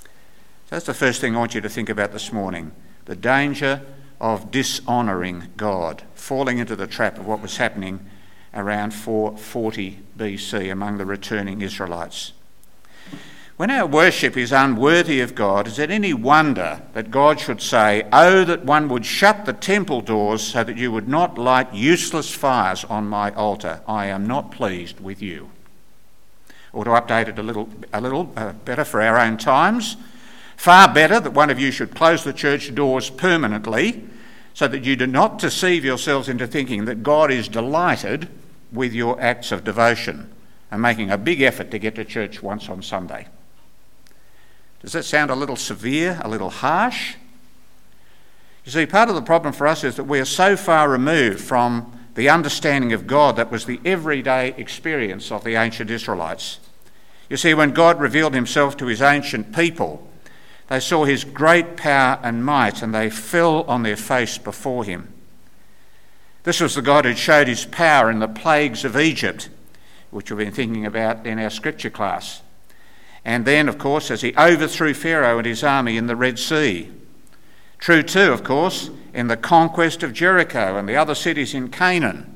So 0.00 0.06
that's 0.70 0.86
the 0.86 0.94
first 0.94 1.20
thing 1.20 1.34
I 1.34 1.38
want 1.38 1.54
you 1.54 1.60
to 1.60 1.68
think 1.68 1.88
about 1.88 2.12
this 2.12 2.32
morning 2.32 2.72
the 3.08 3.16
danger 3.16 3.80
of 4.20 4.50
dishonouring 4.50 5.48
God, 5.56 6.02
falling 6.14 6.58
into 6.58 6.76
the 6.76 6.86
trap 6.86 7.18
of 7.18 7.26
what 7.26 7.40
was 7.40 7.56
happening 7.56 8.00
around 8.52 8.92
440 8.92 10.00
BC 10.16 10.70
among 10.70 10.98
the 10.98 11.06
returning 11.06 11.62
Israelites. 11.62 12.32
When 13.56 13.70
our 13.70 13.86
worship 13.86 14.36
is 14.36 14.52
unworthy 14.52 15.20
of 15.20 15.34
God, 15.34 15.66
is 15.66 15.78
it 15.78 15.90
any 15.90 16.12
wonder 16.12 16.82
that 16.92 17.10
God 17.10 17.40
should 17.40 17.62
say, 17.62 18.06
Oh, 18.12 18.44
that 18.44 18.64
one 18.64 18.88
would 18.88 19.06
shut 19.06 19.46
the 19.46 19.52
temple 19.52 20.00
doors 20.00 20.42
so 20.42 20.62
that 20.62 20.76
you 20.76 20.92
would 20.92 21.08
not 21.08 21.38
light 21.38 21.72
useless 21.72 22.32
fires 22.32 22.84
on 22.84 23.08
my 23.08 23.32
altar? 23.32 23.80
I 23.88 24.06
am 24.06 24.26
not 24.26 24.52
pleased 24.52 25.00
with 25.00 25.20
you. 25.22 25.50
Or 26.72 26.84
to 26.84 26.90
update 26.90 27.28
it 27.28 27.38
a 27.38 27.42
little, 27.42 27.68
a 27.92 28.00
little 28.00 28.30
uh, 28.36 28.52
better 28.52 28.84
for 28.84 29.00
our 29.00 29.18
own 29.18 29.38
times, 29.38 29.96
far 30.58 30.92
better 30.92 31.20
that 31.20 31.32
one 31.32 31.50
of 31.50 31.58
you 31.58 31.70
should 31.70 31.94
close 31.94 32.24
the 32.24 32.32
church 32.32 32.74
doors 32.74 33.08
permanently 33.08 34.04
so 34.54 34.66
that 34.66 34.84
you 34.84 34.96
do 34.96 35.06
not 35.06 35.38
deceive 35.38 35.84
yourselves 35.84 36.28
into 36.28 36.48
thinking 36.48 36.84
that 36.84 37.04
God 37.04 37.30
is 37.30 37.46
delighted 37.46 38.28
with 38.72 38.92
your 38.92 39.18
acts 39.20 39.52
of 39.52 39.62
devotion 39.62 40.30
and 40.72 40.82
making 40.82 41.12
a 41.12 41.16
big 41.16 41.40
effort 41.42 41.70
to 41.70 41.78
get 41.78 41.94
to 41.94 42.04
church 42.04 42.42
once 42.42 42.68
on 42.68 42.82
Sunday. 42.82 43.28
Does 44.82 44.92
that 44.92 45.04
sound 45.04 45.30
a 45.30 45.36
little 45.36 45.56
severe, 45.56 46.20
a 46.24 46.28
little 46.28 46.50
harsh? 46.50 47.14
You 48.64 48.72
see, 48.72 48.84
part 48.84 49.08
of 49.08 49.14
the 49.14 49.22
problem 49.22 49.54
for 49.54 49.68
us 49.68 49.84
is 49.84 49.94
that 49.94 50.04
we 50.04 50.18
are 50.18 50.24
so 50.24 50.56
far 50.56 50.88
removed 50.90 51.40
from 51.40 51.96
the 52.16 52.28
understanding 52.28 52.92
of 52.92 53.06
God 53.06 53.36
that 53.36 53.52
was 53.52 53.64
the 53.64 53.80
everyday 53.84 54.48
experience 54.56 55.30
of 55.30 55.44
the 55.44 55.54
ancient 55.54 55.88
Israelites. 55.88 56.58
You 57.30 57.36
see, 57.36 57.54
when 57.54 57.70
God 57.70 58.00
revealed 58.00 58.34
himself 58.34 58.76
to 58.78 58.86
his 58.86 59.00
ancient 59.00 59.54
people, 59.54 60.07
they 60.68 60.80
saw 60.80 61.04
his 61.04 61.24
great 61.24 61.76
power 61.76 62.20
and 62.22 62.44
might 62.44 62.82
and 62.82 62.94
they 62.94 63.10
fell 63.10 63.62
on 63.62 63.82
their 63.82 63.96
face 63.96 64.38
before 64.38 64.84
him. 64.84 65.12
This 66.44 66.60
was 66.60 66.74
the 66.74 66.82
God 66.82 67.04
who 67.04 67.14
showed 67.14 67.48
his 67.48 67.66
power 67.66 68.10
in 68.10 68.20
the 68.20 68.28
plagues 68.28 68.84
of 68.84 68.96
Egypt, 68.96 69.50
which 70.10 70.30
we've 70.30 70.38
been 70.38 70.52
thinking 70.52 70.86
about 70.86 71.26
in 71.26 71.38
our 71.38 71.50
scripture 71.50 71.90
class. 71.90 72.42
And 73.22 73.44
then, 73.44 73.68
of 73.68 73.76
course, 73.76 74.10
as 74.10 74.22
he 74.22 74.34
overthrew 74.36 74.94
Pharaoh 74.94 75.36
and 75.36 75.46
his 75.46 75.62
army 75.62 75.98
in 75.98 76.06
the 76.06 76.16
Red 76.16 76.38
Sea. 76.38 76.90
True, 77.78 78.02
too, 78.02 78.32
of 78.32 78.42
course, 78.42 78.88
in 79.12 79.28
the 79.28 79.36
conquest 79.36 80.02
of 80.02 80.14
Jericho 80.14 80.78
and 80.78 80.88
the 80.88 80.96
other 80.96 81.14
cities 81.14 81.52
in 81.52 81.68
Canaan, 81.68 82.34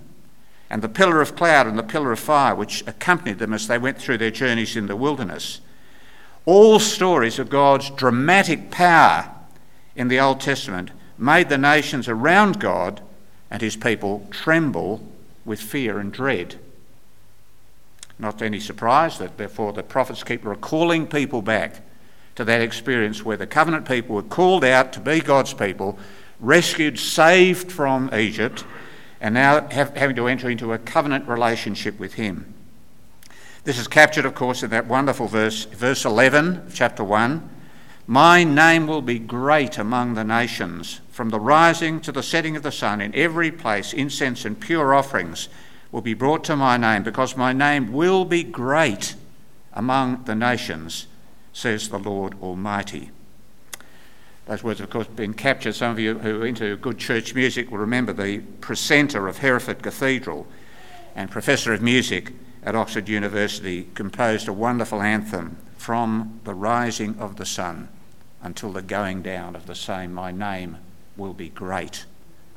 and 0.68 0.82
the 0.82 0.90
pillar 0.90 1.22
of 1.22 1.34
cloud 1.34 1.66
and 1.66 1.78
the 1.78 1.82
pillar 1.82 2.12
of 2.12 2.18
fire 2.18 2.54
which 2.54 2.82
accompanied 2.86 3.38
them 3.38 3.54
as 3.54 3.66
they 3.66 3.78
went 3.78 3.98
through 3.98 4.18
their 4.18 4.30
journeys 4.30 4.76
in 4.76 4.86
the 4.86 4.96
wilderness. 4.96 5.61
All 6.44 6.78
stories 6.80 7.38
of 7.38 7.50
God's 7.50 7.90
dramatic 7.90 8.70
power 8.70 9.30
in 9.94 10.08
the 10.08 10.18
Old 10.18 10.40
Testament 10.40 10.90
made 11.16 11.48
the 11.48 11.58
nations 11.58 12.08
around 12.08 12.58
God 12.58 13.00
and 13.50 13.62
his 13.62 13.76
people 13.76 14.26
tremble 14.30 15.06
with 15.44 15.60
fear 15.60 15.98
and 15.98 16.12
dread. 16.12 16.56
Not 18.18 18.42
any 18.42 18.60
surprise 18.60 19.18
that, 19.18 19.36
therefore, 19.36 19.72
the 19.72 19.82
prophets 19.82 20.24
keep 20.24 20.44
recalling 20.44 21.06
people 21.06 21.42
back 21.42 21.80
to 22.34 22.44
that 22.44 22.60
experience 22.60 23.24
where 23.24 23.36
the 23.36 23.46
covenant 23.46 23.86
people 23.86 24.14
were 24.14 24.22
called 24.22 24.64
out 24.64 24.92
to 24.94 25.00
be 25.00 25.20
God's 25.20 25.54
people, 25.54 25.98
rescued, 26.40 26.98
saved 26.98 27.70
from 27.70 28.12
Egypt, 28.14 28.64
and 29.20 29.34
now 29.34 29.68
have, 29.68 29.96
having 29.96 30.16
to 30.16 30.26
enter 30.26 30.48
into 30.48 30.72
a 30.72 30.78
covenant 30.78 31.28
relationship 31.28 31.98
with 31.98 32.14
Him. 32.14 32.54
This 33.64 33.78
is 33.78 33.86
captured, 33.86 34.26
of 34.26 34.34
course, 34.34 34.64
in 34.64 34.70
that 34.70 34.88
wonderful 34.88 35.28
verse, 35.28 35.66
verse 35.66 36.04
11, 36.04 36.72
chapter 36.74 37.04
1. 37.04 37.48
My 38.08 38.42
name 38.42 38.88
will 38.88 39.02
be 39.02 39.20
great 39.20 39.78
among 39.78 40.14
the 40.14 40.24
nations. 40.24 41.00
From 41.12 41.30
the 41.30 41.38
rising 41.38 42.00
to 42.00 42.10
the 42.10 42.24
setting 42.24 42.56
of 42.56 42.64
the 42.64 42.72
sun, 42.72 43.00
in 43.00 43.14
every 43.14 43.52
place, 43.52 43.92
incense 43.92 44.44
and 44.44 44.58
pure 44.58 44.92
offerings 44.92 45.48
will 45.92 46.00
be 46.00 46.12
brought 46.12 46.42
to 46.44 46.56
my 46.56 46.76
name, 46.76 47.04
because 47.04 47.36
my 47.36 47.52
name 47.52 47.92
will 47.92 48.24
be 48.24 48.42
great 48.42 49.14
among 49.74 50.24
the 50.24 50.34
nations, 50.34 51.06
says 51.52 51.88
the 51.88 52.00
Lord 52.00 52.34
Almighty. 52.42 53.12
Those 54.46 54.64
words, 54.64 54.80
of 54.80 54.90
course, 54.90 55.06
have 55.06 55.14
been 55.14 55.34
captured. 55.34 55.76
Some 55.76 55.92
of 55.92 56.00
you 56.00 56.18
who 56.18 56.42
are 56.42 56.46
into 56.46 56.76
good 56.78 56.98
church 56.98 57.32
music 57.32 57.70
will 57.70 57.78
remember 57.78 58.12
the 58.12 58.40
precentor 58.60 59.28
of 59.28 59.38
Hereford 59.38 59.84
Cathedral 59.84 60.48
and 61.14 61.30
professor 61.30 61.72
of 61.72 61.80
music 61.80 62.32
at 62.62 62.76
Oxford 62.76 63.08
University, 63.08 63.88
composed 63.94 64.48
a 64.48 64.52
wonderful 64.52 65.02
anthem 65.02 65.56
from 65.76 66.40
the 66.44 66.54
rising 66.54 67.16
of 67.18 67.36
the 67.36 67.46
sun 67.46 67.88
until 68.42 68.72
the 68.72 68.82
going 68.82 69.22
down 69.22 69.56
of 69.56 69.66
the 69.66 69.74
same. 69.74 70.12
My 70.12 70.30
name 70.30 70.78
will 71.16 71.34
be 71.34 71.48
great 71.48 72.04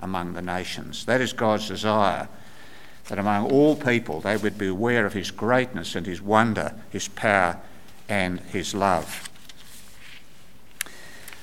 among 0.02 0.34
the 0.34 0.42
nations. 0.42 1.06
That 1.06 1.22
is 1.22 1.34
God's 1.34 1.68
desire, 1.68 2.28
that 3.08 3.20
among 3.20 3.52
all 3.52 3.76
people 3.76 4.22
they 4.22 4.38
would 4.38 4.58
be 4.58 4.68
aware 4.68 5.06
of 5.06 5.14
his 5.14 5.32
greatness 5.32 5.96
and 5.96 6.06
his 6.06 6.22
wonder, 6.22 6.74
his 6.92 7.08
power 7.08 7.60
and 8.08 8.40
his 8.42 8.76
love. 8.76 9.30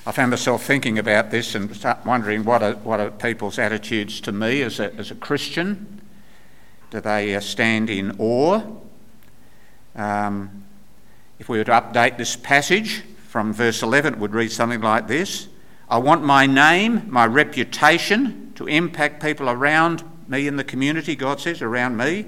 I 0.05 0.11
found 0.11 0.31
myself 0.31 0.65
thinking 0.65 0.99
about 0.99 1.31
this 1.31 1.55
and 1.55 1.71
wondering 2.05 2.45
what 2.45 2.63
are, 2.63 2.73
what 2.75 2.99
are 2.99 3.11
people's 3.11 3.59
attitudes 3.59 4.21
to 4.23 4.33
me 4.33 4.63
as 4.63 4.81
a, 4.81 4.93
as 4.95 5.13
a 5.13 5.15
Christian. 5.15 6.02
Do 6.93 7.01
they 7.01 7.35
uh, 7.35 7.41
stand 7.41 7.89
in 7.89 8.15
awe? 8.19 8.61
Um, 9.97 10.65
if 11.39 11.49
we 11.49 11.57
were 11.57 11.65
to 11.65 11.73
update 11.73 12.19
this 12.19 12.37
passage 12.37 13.03
from 13.29 13.55
verse 13.55 13.83
11, 13.83 14.13
it 14.13 14.21
would 14.21 14.35
read 14.35 14.53
something 14.53 14.83
like 14.83 15.09
this 15.09 15.49
I 15.89 15.97
want 15.97 16.23
my 16.23 16.45
name, 16.45 17.11
my 17.11 17.25
reputation 17.25 18.53
to 18.57 18.67
impact 18.67 19.23
people 19.23 19.49
around 19.49 20.05
me 20.29 20.47
in 20.47 20.57
the 20.57 20.65
community, 20.65 21.17
God 21.17 21.41
says, 21.41 21.63
around 21.63 21.97
me. 21.97 22.27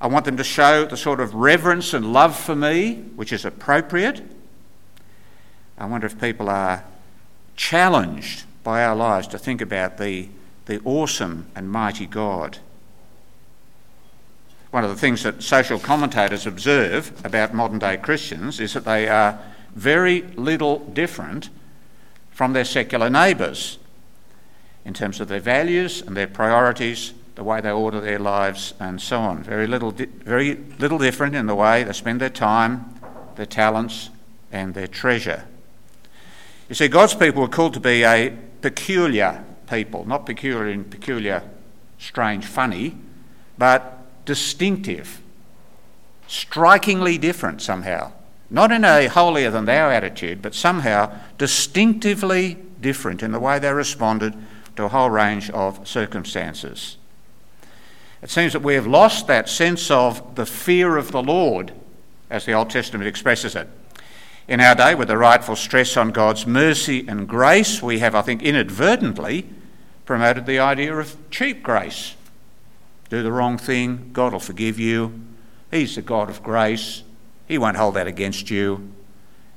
I 0.00 0.08
want 0.08 0.24
them 0.24 0.36
to 0.38 0.44
show 0.44 0.84
the 0.84 0.96
sort 0.96 1.20
of 1.20 1.36
reverence 1.36 1.94
and 1.94 2.12
love 2.12 2.36
for 2.36 2.56
me 2.56 2.94
which 3.14 3.32
is 3.32 3.44
appropriate. 3.44 4.20
I 5.78 5.86
wonder 5.86 6.08
if 6.08 6.20
people 6.20 6.48
are 6.48 6.82
challenged 7.54 8.46
by 8.64 8.82
our 8.82 8.96
lives 8.96 9.28
to 9.28 9.38
think 9.38 9.60
about 9.60 9.96
the, 9.96 10.28
the 10.66 10.80
awesome 10.84 11.46
and 11.54 11.70
mighty 11.70 12.06
God. 12.06 12.58
One 14.70 14.84
of 14.84 14.90
the 14.90 14.96
things 14.96 15.24
that 15.24 15.42
social 15.42 15.78
commentators 15.78 16.46
observe 16.46 17.12
about 17.24 17.52
modern 17.52 17.80
day 17.80 17.96
Christians 17.96 18.60
is 18.60 18.74
that 18.74 18.84
they 18.84 19.08
are 19.08 19.38
very 19.74 20.22
little 20.36 20.78
different 20.78 21.50
from 22.30 22.52
their 22.52 22.64
secular 22.64 23.10
neighbours 23.10 23.78
in 24.84 24.94
terms 24.94 25.20
of 25.20 25.28
their 25.28 25.40
values 25.40 26.02
and 26.02 26.16
their 26.16 26.26
priorities, 26.26 27.12
the 27.34 27.44
way 27.44 27.60
they 27.60 27.70
order 27.70 28.00
their 28.00 28.18
lives, 28.18 28.74
and 28.80 29.00
so 29.00 29.20
on. 29.20 29.42
Very 29.42 29.66
little, 29.66 29.90
di- 29.90 30.06
very 30.06 30.54
little 30.78 30.98
different 30.98 31.34
in 31.34 31.46
the 31.46 31.54
way 31.54 31.82
they 31.82 31.92
spend 31.92 32.20
their 32.20 32.30
time, 32.30 32.94
their 33.36 33.46
talents, 33.46 34.10
and 34.52 34.74
their 34.74 34.86
treasure. 34.86 35.44
You 36.68 36.74
see, 36.74 36.88
God's 36.88 37.14
people 37.14 37.42
were 37.42 37.48
called 37.48 37.74
to 37.74 37.80
be 37.80 38.04
a 38.04 38.36
peculiar 38.62 39.44
people, 39.68 40.06
not 40.06 40.26
peculiar 40.26 40.68
in 40.68 40.84
peculiar, 40.84 41.42
strange, 41.98 42.46
funny, 42.46 42.96
but 43.58 43.99
distinctive, 44.24 45.20
strikingly 46.26 47.18
different 47.18 47.62
somehow. 47.62 48.12
Not 48.50 48.72
in 48.72 48.84
a 48.84 49.06
holier 49.06 49.50
than 49.50 49.64
thou 49.64 49.90
attitude, 49.90 50.42
but 50.42 50.54
somehow 50.54 51.16
distinctively 51.38 52.58
different 52.80 53.22
in 53.22 53.32
the 53.32 53.40
way 53.40 53.58
they 53.58 53.72
responded 53.72 54.34
to 54.76 54.84
a 54.84 54.88
whole 54.88 55.10
range 55.10 55.50
of 55.50 55.86
circumstances. 55.86 56.96
It 58.22 58.30
seems 58.30 58.52
that 58.52 58.62
we 58.62 58.74
have 58.74 58.86
lost 58.86 59.26
that 59.28 59.48
sense 59.48 59.90
of 59.90 60.34
the 60.34 60.46
fear 60.46 60.96
of 60.96 61.12
the 61.12 61.22
Lord, 61.22 61.72
as 62.28 62.44
the 62.44 62.52
Old 62.52 62.70
Testament 62.70 63.08
expresses 63.08 63.54
it. 63.54 63.68
In 64.46 64.60
our 64.60 64.74
day, 64.74 64.94
with 64.94 65.08
the 65.08 65.16
rightful 65.16 65.56
stress 65.56 65.96
on 65.96 66.10
God's 66.10 66.46
mercy 66.46 67.06
and 67.06 67.28
grace, 67.28 67.80
we 67.80 68.00
have, 68.00 68.14
I 68.14 68.22
think, 68.22 68.42
inadvertently 68.42 69.48
promoted 70.04 70.44
the 70.44 70.58
idea 70.58 70.96
of 70.96 71.16
cheap 71.30 71.62
grace. 71.62 72.16
Do 73.10 73.22
the 73.22 73.32
wrong 73.32 73.58
thing, 73.58 74.10
God 74.12 74.32
will 74.32 74.40
forgive 74.40 74.78
you. 74.78 75.20
He's 75.70 75.96
the 75.96 76.02
God 76.02 76.30
of 76.30 76.42
grace. 76.42 77.02
He 77.46 77.58
won't 77.58 77.76
hold 77.76 77.94
that 77.94 78.06
against 78.06 78.50
you. 78.50 78.92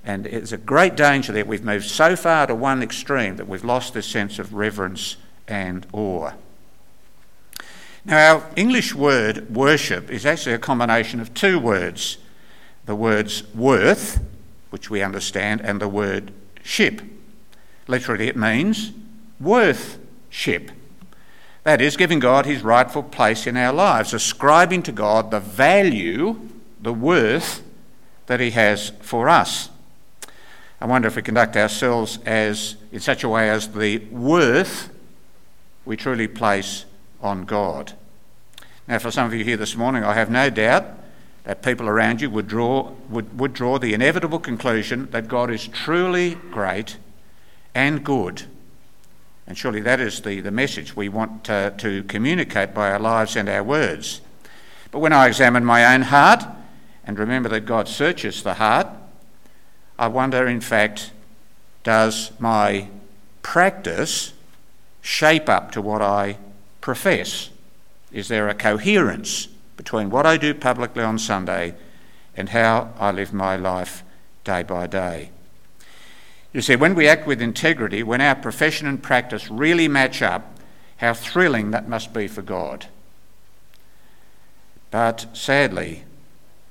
And 0.04 0.26
it's 0.26 0.52
a 0.52 0.58
great 0.58 0.96
danger 0.96 1.32
that 1.34 1.48
we've 1.48 1.64
moved 1.64 1.86
so 1.86 2.16
far 2.16 2.48
to 2.48 2.56
one 2.56 2.84
extreme 2.84 3.38
that 3.38 3.48
we've 3.48 3.64
lost 3.64 3.94
this 3.94 4.08
sense 4.08 4.38
of 4.38 4.54
reverence 4.54 5.18
and 5.48 5.88
awe. 5.94 6.32
Now, 8.04 8.36
our 8.36 8.50
English 8.56 8.94
word 8.94 9.56
worship 9.56 10.10
is 10.10 10.26
actually 10.26 10.54
a 10.54 10.60
combination 10.60 11.22
of 11.22 11.34
two 11.34 11.58
words 11.60 12.18
the 12.86 12.96
words 12.96 13.44
worth, 13.56 14.22
which 14.70 14.90
we 14.90 15.02
understand, 15.02 15.62
and 15.62 15.80
the 15.80 15.88
word 15.88 16.34
ship. 16.64 17.02
Literally, 17.88 18.28
it 18.28 18.36
means 18.36 18.92
worth-ship. 19.40 20.70
That 21.64 21.82
is, 21.82 21.96
giving 21.96 22.20
God 22.20 22.46
his 22.46 22.62
rightful 22.62 23.04
place 23.04 23.48
in 23.48 23.56
our 23.56 23.74
lives, 23.74 24.14
ascribing 24.14 24.84
to 24.84 24.92
God 24.92 25.32
the 25.32 25.40
value, 25.40 26.40
the 26.82 26.94
worth 26.94 27.64
that 28.28 28.40
He 28.40 28.52
has 28.52 28.92
for 29.02 29.30
us. 29.30 29.70
I 30.82 30.86
wonder 30.86 31.08
if 31.08 31.16
we 31.16 31.22
conduct 31.22 31.56
ourselves 31.56 32.20
as 32.26 32.76
in 32.92 33.00
such 33.00 33.24
a 33.24 33.30
way 33.30 33.50
as 33.50 33.70
the 33.70 34.00
worth 34.12 34.90
we 35.86 35.96
truly 35.96 36.28
place 36.28 36.86
on 37.22 37.46
God. 37.46 37.94
Now, 38.88 39.00
for 39.00 39.12
some 39.12 39.26
of 39.26 39.34
you 39.34 39.46
here 39.46 39.56
this 39.56 39.78
morning, 39.78 40.04
I 40.04 40.14
have 40.14 40.30
no 40.30 40.50
doubt 40.50 40.86
that 41.46 41.62
people 41.62 41.88
around 41.88 42.22
you 42.22 42.30
would 42.30 42.48
draw, 42.48 42.92
would, 43.10 43.40
would 43.40 43.54
draw 43.54 43.80
the 43.80 43.94
inevitable 43.94 44.40
conclusion 44.40 45.10
that 45.12 45.30
God 45.30 45.50
is 45.50 45.68
truly 45.68 46.36
great 46.52 46.98
and 47.74 48.04
good. 48.04 48.44
And 49.46 49.58
surely 49.58 49.82
that 49.82 50.00
is 50.00 50.22
the, 50.22 50.40
the 50.40 50.52
message 50.52 50.96
we 50.96 51.10
want 51.10 51.44
to, 51.46 51.74
to 51.78 52.04
communicate 52.04 52.74
by 52.74 52.92
our 52.92 53.00
lives 53.00 53.36
and 53.36 53.50
our 53.50 53.64
words. 53.64 54.22
But 54.92 55.00
when 55.00 55.14
I 55.14 55.28
examine 55.28 55.66
my 55.66 55.94
own 55.94 56.04
heart, 56.04 56.44
and 57.04 57.20
remember 57.20 57.50
that 57.50 57.62
God 57.62 57.88
searches 57.88 58.44
the 58.44 58.56
heart, 58.56 58.88
I 60.00 60.08
wonder, 60.08 60.48
in 60.48 60.62
fact, 60.62 61.12
does 61.84 62.32
my 62.40 62.88
practice 63.42 64.34
shape 65.02 65.50
up 65.50 65.72
to 65.72 65.82
what 65.82 66.02
I 66.02 66.38
profess? 66.80 67.50
Is 68.12 68.30
there 68.30 68.48
a 68.48 68.54
coherence 68.54 69.48
between 69.76 70.10
what 70.10 70.26
I 70.26 70.38
do 70.38 70.54
publicly 70.54 71.04
on 71.04 71.20
Sunday 71.20 71.76
and 72.38 72.50
how 72.50 72.94
I 72.98 73.12
live 73.12 73.34
my 73.34 73.56
life 73.56 74.04
day 74.44 74.64
by 74.64 74.88
day? 74.88 75.32
You 76.54 76.62
see, 76.62 76.76
when 76.76 76.94
we 76.94 77.08
act 77.08 77.26
with 77.26 77.42
integrity, 77.42 78.04
when 78.04 78.22
our 78.22 78.36
profession 78.36 78.88
and 78.88 79.02
practice 79.02 79.50
really 79.50 79.88
match 79.88 80.22
up, 80.22 80.60
how 80.98 81.14
thrilling 81.14 81.72
that 81.72 81.90
must 81.90 82.14
be 82.14 82.28
for 82.28 82.44
God. 82.44 82.86
But 84.92 85.26
sadly, 85.34 86.04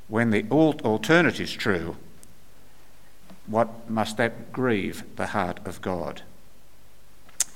when 0.07 0.31
the 0.31 0.47
alternative 0.51 1.41
is 1.41 1.53
true, 1.53 1.97
what 3.47 3.91
must 3.91 4.17
that 4.19 4.53
grieve 4.53 5.03
the 5.17 5.27
heart 5.27 5.59
of 5.67 5.83
God? 5.83 6.23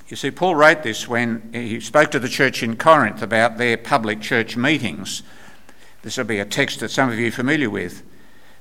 You 0.09 0.17
see, 0.17 0.31
Paul 0.31 0.55
wrote 0.55 0.83
this 0.83 1.07
when 1.07 1.49
he 1.53 1.79
spoke 1.79 2.11
to 2.11 2.19
the 2.19 2.29
church 2.29 2.61
in 2.61 2.75
Corinth 2.75 3.21
about 3.21 3.57
their 3.57 3.77
public 3.77 4.21
church 4.21 4.57
meetings. 4.57 5.23
This 6.01 6.17
will 6.17 6.25
be 6.25 6.39
a 6.39 6.45
text 6.45 6.81
that 6.81 6.91
some 6.91 7.09
of 7.09 7.17
you 7.17 7.29
are 7.29 7.31
familiar 7.31 7.69
with. 7.69 8.03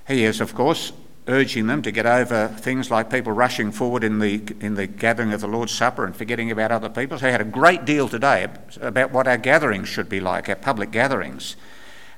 He 0.07 0.25
is, 0.25 0.41
of 0.41 0.55
course, 0.55 0.93
urging 1.29 1.67
them 1.67 1.83
to 1.83 1.91
get 1.91 2.07
over 2.07 2.49
things 2.49 2.91
like 2.91 3.11
people 3.11 3.33
rushing 3.33 3.73
forward 3.73 4.05
in 4.05 4.21
the, 4.21 4.43
in 4.61 4.75
the 4.75 4.87
gathering 4.87 5.33
of 5.33 5.41
the 5.41 5.49
Lord's 5.49 5.73
Supper 5.73 6.05
and 6.05 6.15
forgetting 6.15 6.51
about 6.51 6.71
other 6.71 6.89
people. 6.89 7.19
So 7.19 7.27
he 7.27 7.33
had 7.33 7.41
a 7.41 7.45
great 7.45 7.85
deal 7.85 8.09
today 8.09 8.47
about 8.81 9.11
what 9.11 9.27
our 9.27 9.37
gatherings 9.37 9.89
should 9.89 10.09
be 10.09 10.21
like, 10.21 10.49
our 10.49 10.55
public 10.55 10.93
gatherings. 10.93 11.57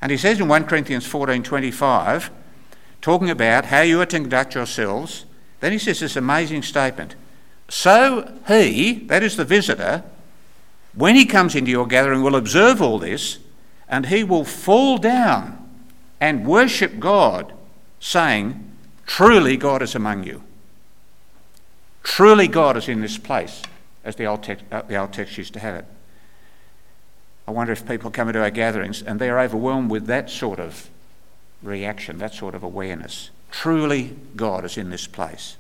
And 0.01 0.13
he 0.13 0.19
says 0.19 0.39
in 0.41 0.49
1 0.49 0.65
Corinthians 0.65 1.07
14:25, 1.07 2.31
talking 3.01 3.31
about 3.31 3.67
how 3.67 3.81
you 3.81 4.01
are 4.01 4.07
to 4.07 4.21
conduct 4.21 4.55
yourselves, 4.55 5.25
then 5.61 5.73
he 5.73 5.79
says 5.79 6.01
this 6.01 6.17
amazing 6.17 6.63
statement. 6.63 7.15
So 7.69 8.39
he, 8.47 8.95
that 9.07 9.23
is 9.23 9.37
the 9.37 9.45
visitor, 9.45 10.05
when 10.95 11.15
he 11.15 11.25
comes 11.25 11.55
into 11.55 11.71
your 11.71 11.87
gathering, 11.87 12.23
will 12.23 12.37
observe 12.37 12.81
all 12.81 12.99
this, 12.99 13.39
and 13.89 14.07
he 14.07 14.25
will 14.25 14.45
fall 14.45 14.99
down 14.99 15.55
and 16.21 16.47
worship 16.47 16.99
God, 16.99 17.53
saying, 18.01 18.65
Truly 19.09 19.57
God 19.57 19.83
is 19.83 19.95
among 19.97 20.23
you. 20.25 20.45
Truly 22.05 22.47
God 22.47 22.77
is 22.77 22.89
in 22.89 23.01
this 23.01 23.19
place, 23.19 23.63
as 24.05 24.15
the 24.15 24.27
old 24.27 24.45
text, 24.45 24.65
uh, 24.71 24.83
the 24.83 24.97
old 24.97 25.13
text 25.13 25.37
used 25.39 25.55
to 25.55 25.61
have 25.61 25.75
it. 25.75 25.87
I 27.49 27.51
wonder 27.51 27.73
if 27.73 27.89
people 27.89 28.11
come 28.11 28.29
into 28.29 28.41
our 28.41 28.51
gatherings 28.51 29.03
and 29.03 29.19
they're 29.19 29.41
overwhelmed 29.41 29.91
with 29.91 30.07
that 30.07 30.29
sort 30.31 30.61
of 30.61 30.91
reaction, 31.63 32.19
that 32.19 32.35
sort 32.35 32.55
of 32.55 32.63
awareness. 32.63 33.31
Truly, 33.51 34.15
God 34.37 34.65
is 34.65 34.77
in 34.77 34.91
this 34.91 35.07
place. 35.07 35.57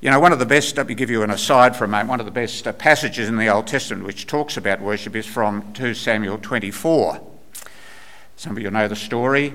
You 0.00 0.10
know, 0.10 0.20
one 0.20 0.32
of 0.32 0.40
the 0.40 0.46
best, 0.46 0.76
let 0.76 0.88
me 0.88 0.94
give 0.94 1.08
you 1.08 1.22
an 1.22 1.30
aside 1.30 1.76
for 1.76 1.84
a 1.84 1.88
moment, 1.88 2.10
one 2.10 2.20
of 2.20 2.26
the 2.26 2.32
best 2.32 2.66
uh, 2.66 2.72
passages 2.72 3.28
in 3.28 3.36
the 3.36 3.48
Old 3.48 3.68
Testament 3.68 4.04
which 4.04 4.26
talks 4.26 4.56
about 4.56 4.80
worship 4.80 5.14
is 5.14 5.24
from 5.24 5.72
2 5.72 5.94
Samuel 5.94 6.38
24. 6.38 7.20
Some 8.36 8.56
of 8.56 8.62
you 8.62 8.70
know 8.70 8.88
the 8.88 8.96
story. 8.96 9.54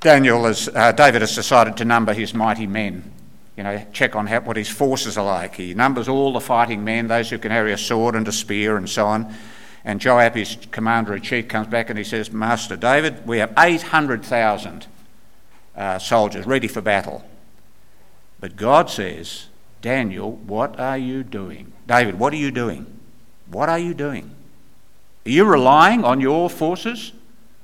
Daniel 0.00 0.44
has, 0.44 0.68
uh, 0.68 0.92
David 0.92 1.22
has 1.22 1.34
decided 1.34 1.76
to 1.78 1.84
number 1.84 2.12
his 2.12 2.32
mighty 2.34 2.66
men 2.66 3.12
you 3.58 3.64
know, 3.64 3.84
check 3.92 4.14
on 4.14 4.28
how, 4.28 4.40
what 4.42 4.56
his 4.56 4.68
forces 4.68 5.18
are 5.18 5.24
like. 5.24 5.56
He 5.56 5.74
numbers 5.74 6.08
all 6.08 6.32
the 6.32 6.40
fighting 6.40 6.84
men, 6.84 7.08
those 7.08 7.28
who 7.28 7.38
can 7.38 7.50
carry 7.50 7.72
a 7.72 7.76
sword 7.76 8.14
and 8.14 8.26
a 8.28 8.30
spear 8.30 8.76
and 8.76 8.88
so 8.88 9.04
on. 9.04 9.34
And 9.84 10.00
Joab, 10.00 10.36
his 10.36 10.56
commander 10.70 11.16
in 11.16 11.22
chief, 11.22 11.48
comes 11.48 11.66
back 11.66 11.90
and 11.90 11.98
he 11.98 12.04
says, 12.04 12.30
Master 12.30 12.76
David, 12.76 13.26
we 13.26 13.38
have 13.38 13.52
800,000 13.58 14.86
uh, 15.74 15.98
soldiers 15.98 16.46
ready 16.46 16.68
for 16.68 16.80
battle. 16.80 17.28
But 18.38 18.54
God 18.54 18.90
says, 18.90 19.46
Daniel, 19.82 20.30
what 20.30 20.78
are 20.78 20.98
you 20.98 21.24
doing? 21.24 21.72
David, 21.88 22.16
what 22.16 22.32
are 22.32 22.36
you 22.36 22.52
doing? 22.52 22.86
What 23.50 23.68
are 23.68 23.78
you 23.78 23.92
doing? 23.92 24.30
Are 25.26 25.30
you 25.30 25.44
relying 25.44 26.04
on 26.04 26.20
your 26.20 26.48
forces, 26.48 27.12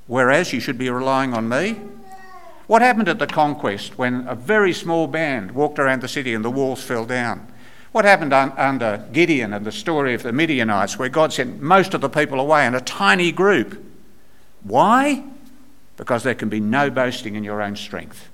whereas 0.08 0.52
you 0.52 0.58
should 0.58 0.78
be 0.78 0.90
relying 0.90 1.34
on 1.34 1.48
me? 1.48 1.78
What 2.66 2.80
happened 2.80 3.08
at 3.08 3.18
the 3.18 3.26
conquest 3.26 3.98
when 3.98 4.26
a 4.26 4.34
very 4.34 4.72
small 4.72 5.06
band 5.06 5.52
walked 5.52 5.78
around 5.78 6.00
the 6.00 6.08
city 6.08 6.32
and 6.32 6.44
the 6.44 6.50
walls 6.50 6.82
fell 6.82 7.04
down? 7.04 7.46
What 7.92 8.04
happened 8.04 8.32
un- 8.32 8.52
under 8.56 9.06
Gideon 9.12 9.52
and 9.52 9.66
the 9.66 9.72
story 9.72 10.14
of 10.14 10.22
the 10.22 10.32
Midianites, 10.32 10.98
where 10.98 11.08
God 11.08 11.32
sent 11.32 11.60
most 11.60 11.94
of 11.94 12.00
the 12.00 12.08
people 12.08 12.40
away 12.40 12.66
in 12.66 12.74
a 12.74 12.80
tiny 12.80 13.30
group? 13.32 13.84
Why? 14.62 15.24
Because 15.96 16.22
there 16.22 16.34
can 16.34 16.48
be 16.48 16.58
no 16.58 16.90
boasting 16.90 17.36
in 17.36 17.44
your 17.44 17.60
own 17.62 17.76
strength. 17.76 18.28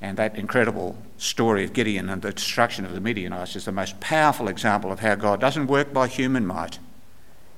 And 0.00 0.16
that 0.18 0.36
incredible 0.36 0.96
story 1.16 1.64
of 1.64 1.72
Gideon 1.72 2.08
and 2.08 2.22
the 2.22 2.32
destruction 2.32 2.84
of 2.84 2.92
the 2.92 3.00
Midianites 3.00 3.56
is 3.56 3.64
the 3.64 3.72
most 3.72 3.98
powerful 3.98 4.46
example 4.46 4.92
of 4.92 5.00
how 5.00 5.16
God 5.16 5.40
doesn't 5.40 5.66
work 5.66 5.92
by 5.92 6.06
human 6.06 6.46
might, 6.46 6.78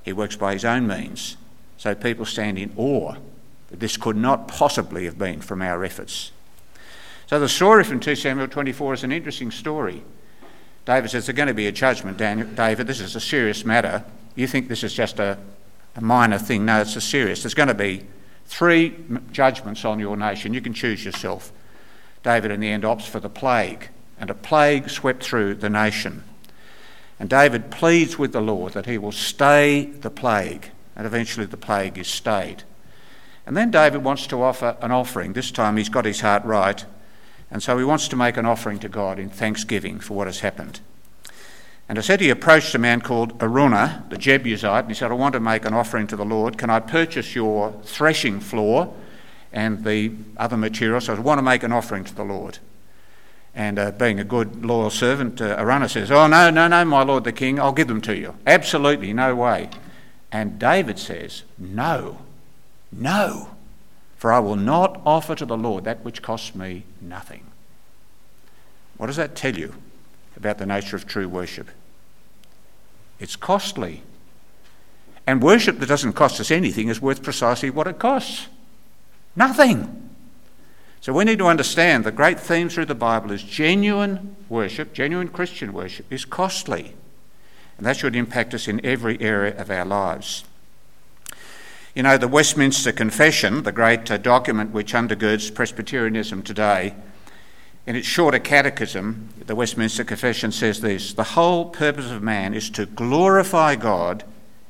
He 0.01 0.13
works 0.13 0.37
by 0.37 0.53
His 0.53 0.65
own 0.65 0.87
means. 0.87 1.37
So 1.77 1.93
people 1.93 2.25
stand 2.25 2.57
in 2.57 2.73
awe 2.77 3.15
this 3.71 3.97
could 3.97 4.17
not 4.17 4.47
possibly 4.47 5.05
have 5.05 5.17
been 5.17 5.41
from 5.41 5.61
our 5.61 5.83
efforts. 5.83 6.31
So 7.27 7.39
the 7.39 7.49
story 7.49 7.83
from 7.83 7.99
2 7.99 8.15
Samuel 8.15 8.47
24 8.47 8.93
is 8.93 9.03
an 9.03 9.11
interesting 9.11 9.51
story. 9.51 10.03
David 10.85 11.11
says 11.11 11.25
there's 11.25 11.35
going 11.35 11.47
to 11.47 11.53
be 11.53 11.67
a 11.67 11.71
judgment, 11.71 12.17
Daniel, 12.17 12.47
David. 12.47 12.87
This 12.87 12.99
is 12.99 13.15
a 13.15 13.21
serious 13.21 13.63
matter. 13.63 14.03
You 14.35 14.47
think 14.47 14.67
this 14.67 14.83
is 14.83 14.93
just 14.93 15.19
a, 15.19 15.37
a 15.95 16.01
minor 16.01 16.37
thing. 16.37 16.65
No, 16.65 16.81
it's 16.81 16.95
a 16.95 17.01
serious. 17.01 17.43
There's 17.43 17.53
going 17.53 17.67
to 17.67 17.73
be 17.73 18.05
three 18.45 18.95
judgments 19.31 19.85
on 19.85 19.99
your 19.99 20.17
nation. 20.17 20.53
You 20.53 20.61
can 20.61 20.73
choose 20.73 21.05
yourself. 21.05 21.53
David, 22.23 22.51
in 22.51 22.59
the 22.59 22.69
end, 22.69 22.83
opts 22.83 23.07
for 23.07 23.19
the 23.19 23.29
plague, 23.29 23.89
and 24.19 24.29
a 24.29 24.33
plague 24.33 24.89
swept 24.89 25.23
through 25.23 25.55
the 25.55 25.69
nation. 25.69 26.23
And 27.19 27.29
David 27.29 27.71
pleads 27.71 28.17
with 28.17 28.33
the 28.33 28.41
Lord 28.41 28.73
that 28.73 28.87
he 28.87 28.97
will 28.97 29.11
stay 29.11 29.85
the 29.85 30.09
plague, 30.09 30.69
and 30.95 31.05
eventually 31.05 31.45
the 31.45 31.57
plague 31.57 31.97
is 31.97 32.07
stayed. 32.07 32.63
And 33.45 33.57
then 33.57 33.71
David 33.71 34.03
wants 34.03 34.27
to 34.27 34.41
offer 34.41 34.77
an 34.81 34.91
offering. 34.91 35.33
This 35.33 35.51
time 35.51 35.77
he's 35.77 35.89
got 35.89 36.05
his 36.05 36.21
heart 36.21 36.43
right, 36.45 36.85
and 37.49 37.61
so 37.61 37.77
he 37.77 37.83
wants 37.83 38.07
to 38.09 38.15
make 38.15 38.37
an 38.37 38.45
offering 38.45 38.79
to 38.79 38.89
God 38.89 39.19
in 39.19 39.29
thanksgiving 39.29 39.99
for 39.99 40.15
what 40.15 40.27
has 40.27 40.39
happened. 40.39 40.79
And 41.89 41.97
I 41.97 42.01
said 42.01 42.21
he 42.21 42.29
approached 42.29 42.73
a 42.75 42.79
man 42.79 43.01
called 43.01 43.37
Araunah, 43.39 44.09
the 44.09 44.17
Jebusite, 44.17 44.85
and 44.85 44.87
he 44.89 44.95
said, 44.95 45.11
I 45.11 45.15
want 45.15 45.33
to 45.33 45.39
make 45.41 45.65
an 45.65 45.73
offering 45.73 46.07
to 46.07 46.15
the 46.15 46.23
Lord. 46.23 46.57
Can 46.57 46.69
I 46.69 46.79
purchase 46.79 47.35
your 47.35 47.73
threshing 47.83 48.39
floor 48.39 48.93
and 49.53 49.83
the 49.83 50.11
other 50.37 50.57
materials. 50.57 51.05
So 51.05 51.15
I 51.15 51.19
want 51.19 51.39
to 51.39 51.43
make 51.43 51.63
an 51.63 51.71
offering 51.71 52.03
to 52.05 52.15
the 52.15 52.23
Lord. 52.23 52.59
And 53.53 53.77
uh, 53.77 53.91
being 53.91 54.19
a 54.19 54.23
good, 54.23 54.65
loyal 54.65 54.89
servant, 54.89 55.41
uh, 55.41 55.57
Araunah 55.57 55.89
says, 55.89 56.09
Oh, 56.09 56.27
no, 56.27 56.49
no, 56.49 56.67
no, 56.67 56.85
my 56.85 57.03
lord 57.03 57.25
the 57.25 57.33
king, 57.33 57.59
I'll 57.59 57.73
give 57.73 57.89
them 57.89 58.01
to 58.01 58.15
you. 58.15 58.35
Absolutely, 58.47 59.11
no 59.11 59.35
way. 59.35 59.69
And 60.31 60.57
David 60.57 60.97
says, 60.97 61.43
No, 61.57 62.19
no, 62.91 63.49
for 64.17 64.31
I 64.31 64.39
will 64.39 64.55
not 64.55 65.01
offer 65.05 65.35
to 65.35 65.45
the 65.45 65.57
Lord 65.57 65.83
that 65.85 66.03
which 66.03 66.21
costs 66.21 66.53
me 66.53 66.83
nothing. 66.99 67.45
What 68.97 69.07
does 69.07 69.15
that 69.15 69.35
tell 69.35 69.55
you 69.55 69.73
about 70.35 70.57
the 70.57 70.65
nature 70.65 70.95
of 70.95 71.07
true 71.07 71.27
worship? 71.27 71.69
It's 73.19 73.35
costly. 73.35 74.03
And 75.25 75.41
worship 75.41 75.79
that 75.79 75.89
doesn't 75.89 76.13
cost 76.13 76.39
us 76.39 76.51
anything 76.51 76.87
is 76.87 77.01
worth 77.01 77.23
precisely 77.23 77.69
what 77.69 77.87
it 77.87 77.99
costs. 77.99 78.47
Nothing. 79.35 80.09
So 80.99 81.13
we 81.13 81.23
need 81.23 81.39
to 81.39 81.47
understand 81.47 82.03
the 82.03 82.11
great 82.11 82.39
theme 82.39 82.69
through 82.69 82.85
the 82.85 82.95
Bible 82.95 83.31
is 83.31 83.41
genuine 83.41 84.35
worship, 84.49 84.93
genuine 84.93 85.29
Christian 85.29 85.73
worship 85.73 86.11
is 86.11 86.25
costly. 86.25 86.93
And 87.77 87.87
that 87.87 87.97
should 87.97 88.15
impact 88.15 88.53
us 88.53 88.67
in 88.67 88.85
every 88.85 89.19
area 89.19 89.59
of 89.59 89.71
our 89.71 89.85
lives. 89.85 90.43
You 91.93 92.03
know, 92.03 92.17
the 92.17 92.29
Westminster 92.29 92.93
Confession, 92.93 93.63
the 93.63 93.73
great 93.73 94.09
uh, 94.09 94.15
document 94.15 94.71
which 94.71 94.93
undergirds 94.93 95.53
Presbyterianism 95.53 96.41
today, 96.41 96.95
in 97.85 97.97
its 97.97 98.07
shorter 98.07 98.39
catechism, 98.39 99.27
the 99.45 99.55
Westminster 99.55 100.05
Confession 100.05 100.53
says 100.53 100.79
this 100.79 101.13
The 101.13 101.23
whole 101.23 101.65
purpose 101.65 102.09
of 102.09 102.23
man 102.23 102.53
is 102.53 102.69
to 102.71 102.85
glorify 102.85 103.75
God 103.75 104.23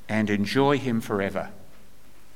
and 0.10 0.32
enjoy 0.32 0.80
Him 0.80 1.00
forever. 1.00 1.50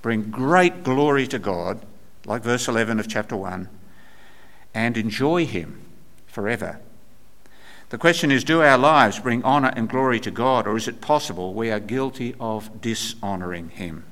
Bring 0.04 0.30
great 0.30 0.84
glory 0.84 1.26
to 1.28 1.39
God 1.39 1.84
like 2.28 2.43
verse 2.43 2.67
11 2.67 3.00
of 3.00 3.08
chapter 3.08 3.36
1, 3.36 3.67
and 4.76 4.98
enjoy 4.98 5.48
Him 5.48 5.82
forever. 6.28 6.80
The 7.89 7.98
question 7.98 8.30
is 8.30 8.43
do 8.43 8.62
our 8.62 8.78
lives 8.78 9.19
bring 9.19 9.43
honour 9.43 9.74
and 9.76 9.89
glory 9.89 10.19
to 10.19 10.30
God, 10.30 10.67
or 10.67 10.78
is 10.78 10.88
it 10.88 11.02
possible 11.02 11.56
we 11.56 11.71
are 11.71 11.80
guilty 11.80 12.36
of 12.39 12.82
dishonouring 12.82 13.69
Him? 13.69 14.06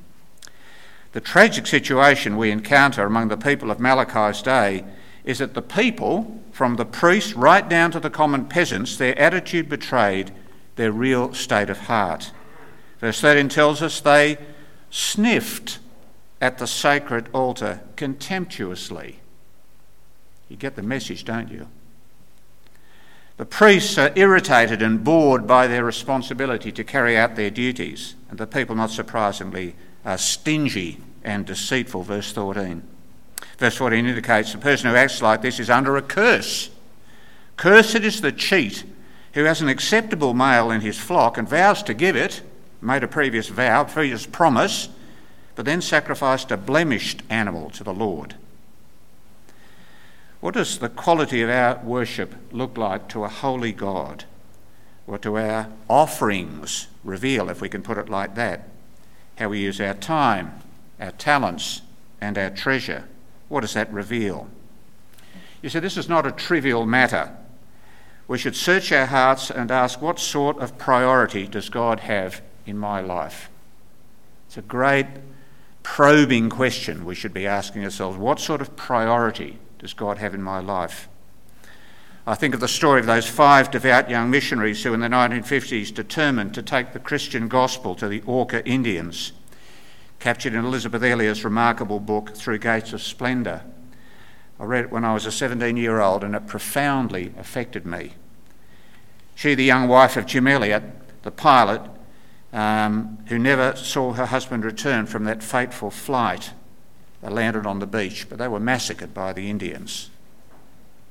The 1.13 1.21
tragic 1.21 1.67
situation 1.67 2.37
we 2.37 2.51
encounter 2.51 3.05
among 3.05 3.27
the 3.27 3.37
people 3.37 3.69
of 3.69 3.79
Malachi's 3.79 4.41
day 4.41 4.83
is 5.23 5.37
that 5.37 5.53
the 5.53 5.61
people, 5.61 6.41
from 6.51 6.75
the 6.75 6.85
priests 6.85 7.33
right 7.33 7.67
down 7.67 7.91
to 7.91 7.99
the 7.99 8.09
common 8.09 8.45
peasants, 8.45 8.97
their 8.97 9.17
attitude 9.17 9.69
betrayed 9.69 10.31
their 10.75 10.91
real 10.91 11.33
state 11.33 11.69
of 11.69 11.81
heart. 11.81 12.31
Verse 12.99 13.21
13 13.21 13.47
tells 13.47 13.81
us 13.81 13.99
they 13.99 14.39
sniffed 14.89 15.79
at 16.41 16.57
the 16.57 16.67
sacred 16.67 17.29
altar 17.31 17.81
contemptuously. 17.95 19.19
You 20.49 20.57
get 20.57 20.75
the 20.75 20.83
message, 20.83 21.25
don't 21.25 21.49
you? 21.49 21.67
The 23.37 23.45
priests 23.45 23.97
are 23.97 24.11
irritated 24.15 24.81
and 24.81 25.03
bored 25.03 25.45
by 25.45 25.67
their 25.67 25.83
responsibility 25.83 26.71
to 26.71 26.83
carry 26.83 27.17
out 27.17 27.35
their 27.35 27.49
duties, 27.49 28.15
and 28.29 28.39
the 28.39 28.47
people, 28.47 28.75
not 28.75 28.91
surprisingly, 28.91 29.75
are 30.05 30.17
stingy 30.17 30.99
and 31.23 31.45
deceitful. 31.45 32.03
Verse 32.03 32.31
14. 32.31 32.83
Verse 33.57 33.75
14 33.77 34.05
indicates 34.05 34.51
the 34.51 34.57
person 34.57 34.89
who 34.89 34.95
acts 34.95 35.21
like 35.21 35.41
this 35.41 35.59
is 35.59 35.69
under 35.69 35.95
a 35.97 36.01
curse. 36.01 36.69
Cursed 37.57 37.95
is 37.95 38.21
the 38.21 38.31
cheat 38.31 38.83
who 39.33 39.43
has 39.45 39.61
an 39.61 39.69
acceptable 39.69 40.33
male 40.33 40.71
in 40.71 40.81
his 40.81 40.97
flock 40.97 41.37
and 41.37 41.47
vows 41.47 41.83
to 41.83 41.93
give 41.93 42.15
it, 42.15 42.41
made 42.81 43.03
a 43.03 43.07
previous 43.07 43.47
vow, 43.47 43.83
previous 43.83 44.25
promise, 44.25 44.89
but 45.55 45.65
then 45.65 45.81
sacrificed 45.81 46.51
a 46.51 46.57
blemished 46.57 47.21
animal 47.29 47.69
to 47.71 47.83
the 47.83 47.93
Lord. 47.93 48.35
What 50.39 50.55
does 50.55 50.79
the 50.79 50.89
quality 50.89 51.41
of 51.41 51.49
our 51.49 51.79
worship 51.83 52.35
look 52.51 52.77
like 52.77 53.07
to 53.09 53.23
a 53.23 53.29
holy 53.29 53.71
God? 53.71 54.25
What 55.05 55.21
do 55.21 55.37
our 55.37 55.69
offerings 55.89 56.87
reveal, 57.03 57.49
if 57.49 57.61
we 57.61 57.69
can 57.69 57.81
put 57.81 57.97
it 57.97 58.09
like 58.09 58.35
that? 58.35 58.67
How 59.37 59.49
we 59.49 59.59
use 59.59 59.81
our 59.81 59.93
time, 59.93 60.61
our 60.99 61.11
talents, 61.11 61.81
and 62.21 62.37
our 62.37 62.49
treasure. 62.49 63.05
What 63.49 63.61
does 63.61 63.73
that 63.73 63.91
reveal? 63.91 64.47
You 65.61 65.69
see, 65.69 65.79
this 65.79 65.97
is 65.97 66.09
not 66.09 66.25
a 66.25 66.31
trivial 66.31 66.85
matter. 66.85 67.35
We 68.27 68.37
should 68.37 68.55
search 68.55 68.91
our 68.91 69.05
hearts 69.05 69.49
and 69.49 69.71
ask 69.71 70.01
what 70.01 70.19
sort 70.19 70.57
of 70.59 70.77
priority 70.77 71.47
does 71.47 71.69
God 71.69 72.01
have 72.01 72.41
in 72.65 72.77
my 72.77 73.01
life? 73.01 73.49
It's 74.47 74.57
a 74.57 74.61
great 74.61 75.07
probing 75.83 76.49
question 76.49 77.03
we 77.03 77.15
should 77.15 77.33
be 77.33 77.45
asking 77.45 77.83
ourselves 77.83 78.17
what 78.17 78.39
sort 78.39 78.61
of 78.61 78.75
priority 78.75 79.59
does 79.79 79.93
God 79.93 80.17
have 80.17 80.33
in 80.33 80.41
my 80.41 80.59
life? 80.59 81.09
I 82.25 82.35
think 82.35 82.53
of 82.53 82.61
the 82.61 82.69
story 82.69 83.01
of 83.01 83.05
those 83.05 83.27
five 83.27 83.69
devout 83.69 84.09
young 84.09 84.29
missionaries 84.29 84.81
who, 84.81 84.93
in 84.93 85.01
the 85.01 85.09
1950s, 85.09 85.93
determined 85.93 86.53
to 86.53 86.61
take 86.61 86.93
the 86.93 86.99
Christian 86.99 87.49
gospel 87.49 87.95
to 87.95 88.07
the 88.07 88.23
Auca 88.25 88.65
Indians, 88.65 89.33
captured 90.19 90.53
in 90.53 90.63
Elisabeth 90.63 91.03
Elliot's 91.03 91.43
remarkable 91.43 91.99
book, 91.99 92.33
Through 92.33 92.59
Gates 92.59 92.93
of 92.93 93.01
Splendour. 93.01 93.63
I 94.57 94.63
read 94.63 94.85
it 94.85 94.91
when 94.91 95.03
I 95.03 95.13
was 95.13 95.25
a 95.25 95.33
17 95.33 95.75
year 95.75 95.99
old 95.99 96.23
and 96.23 96.33
it 96.33 96.47
profoundly 96.47 97.33
affected 97.37 97.85
me. 97.85 98.13
She, 99.35 99.53
the 99.53 99.65
young 99.65 99.89
wife 99.89 100.15
of 100.15 100.25
Jim 100.25 100.47
Elliot, 100.47 100.83
the 101.23 101.31
pilot, 101.31 101.81
um, 102.53 103.17
who 103.27 103.37
never 103.37 103.75
saw 103.75 104.13
her 104.13 104.27
husband 104.27 104.63
return 104.63 105.07
from 105.07 105.25
that 105.25 105.43
fateful 105.43 105.91
flight. 105.91 106.53
They 107.21 107.29
landed 107.29 107.65
on 107.65 107.79
the 107.79 107.87
beach, 107.87 108.29
but 108.29 108.37
they 108.37 108.47
were 108.47 108.61
massacred 108.61 109.13
by 109.13 109.33
the 109.33 109.49
Indians. 109.49 110.09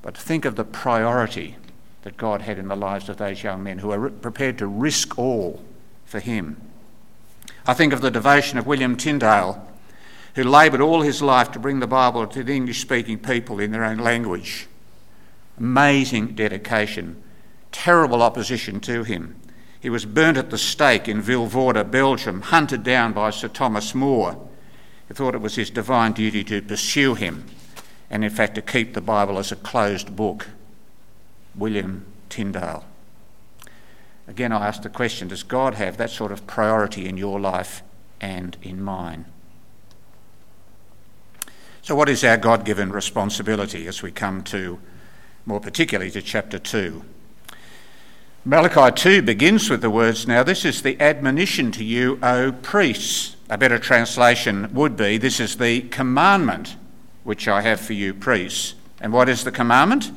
But 0.02 0.18
think 0.18 0.44
of 0.44 0.56
the 0.56 0.64
priority 0.64 1.56
that 2.02 2.16
God 2.16 2.42
had 2.42 2.58
in 2.58 2.68
the 2.68 2.76
lives 2.76 3.08
of 3.08 3.16
those 3.16 3.42
young 3.42 3.62
men 3.62 3.78
who 3.78 3.88
were 3.88 4.10
prepared 4.10 4.58
to 4.58 4.66
risk 4.66 5.16
all 5.16 5.62
for 6.04 6.18
Him. 6.18 6.60
I 7.64 7.74
think 7.74 7.92
of 7.92 8.00
the 8.00 8.10
devotion 8.10 8.58
of 8.58 8.66
William 8.66 8.96
Tyndale, 8.96 9.64
who 10.34 10.42
laboured 10.42 10.80
all 10.80 11.02
his 11.02 11.22
life 11.22 11.52
to 11.52 11.60
bring 11.60 11.78
the 11.78 11.86
Bible 11.86 12.26
to 12.26 12.42
the 12.42 12.54
English 12.54 12.80
speaking 12.80 13.18
people 13.18 13.60
in 13.60 13.70
their 13.70 13.84
own 13.84 13.98
language. 13.98 14.66
Amazing 15.58 16.34
dedication, 16.34 17.22
terrible 17.70 18.22
opposition 18.22 18.80
to 18.80 19.04
him. 19.04 19.36
He 19.78 19.90
was 19.90 20.04
burnt 20.06 20.38
at 20.38 20.50
the 20.50 20.58
stake 20.58 21.06
in 21.06 21.22
Vilvoorde, 21.22 21.90
Belgium, 21.90 22.40
hunted 22.40 22.82
down 22.82 23.12
by 23.12 23.30
Sir 23.30 23.48
Thomas 23.48 23.94
More, 23.94 24.48
who 25.06 25.14
thought 25.14 25.34
it 25.34 25.40
was 25.40 25.56
his 25.56 25.70
divine 25.70 26.12
duty 26.12 26.42
to 26.44 26.62
pursue 26.62 27.14
him 27.14 27.44
and, 28.12 28.22
in 28.22 28.30
fact, 28.30 28.54
to 28.54 28.62
keep 28.62 28.92
the 28.92 29.00
Bible 29.00 29.38
as 29.38 29.50
a 29.50 29.56
closed 29.56 30.14
book. 30.14 30.46
William 31.54 32.04
Tyndale. 32.28 32.84
Again, 34.28 34.52
I 34.52 34.68
ask 34.68 34.82
the 34.82 34.88
question 34.88 35.28
Does 35.28 35.42
God 35.42 35.74
have 35.74 35.96
that 35.96 36.10
sort 36.10 36.30
of 36.30 36.46
priority 36.46 37.08
in 37.08 37.16
your 37.16 37.40
life 37.40 37.82
and 38.20 38.56
in 38.62 38.82
mine? 38.82 39.24
So, 41.80 41.94
what 41.94 42.08
is 42.08 42.22
our 42.22 42.36
God 42.36 42.64
given 42.64 42.92
responsibility 42.92 43.86
as 43.86 44.02
we 44.02 44.12
come 44.12 44.42
to, 44.44 44.78
more 45.44 45.60
particularly, 45.60 46.10
to 46.12 46.22
chapter 46.22 46.58
2? 46.58 47.02
Malachi 48.44 48.94
2 48.94 49.22
begins 49.22 49.70
with 49.70 49.80
the 49.80 49.90
words, 49.90 50.26
Now 50.26 50.42
this 50.42 50.64
is 50.64 50.82
the 50.82 51.00
admonition 51.00 51.70
to 51.72 51.84
you, 51.84 52.18
O 52.22 52.52
priests. 52.52 53.36
A 53.48 53.56
better 53.56 53.78
translation 53.78 54.72
would 54.74 54.96
be, 54.96 55.16
This 55.16 55.40
is 55.40 55.56
the 55.56 55.82
commandment 55.82 56.76
which 57.24 57.48
I 57.48 57.62
have 57.62 57.80
for 57.80 57.92
you, 57.92 58.14
priests. 58.14 58.74
And 59.00 59.12
what 59.12 59.28
is 59.28 59.44
the 59.44 59.52
commandment? 59.52 60.10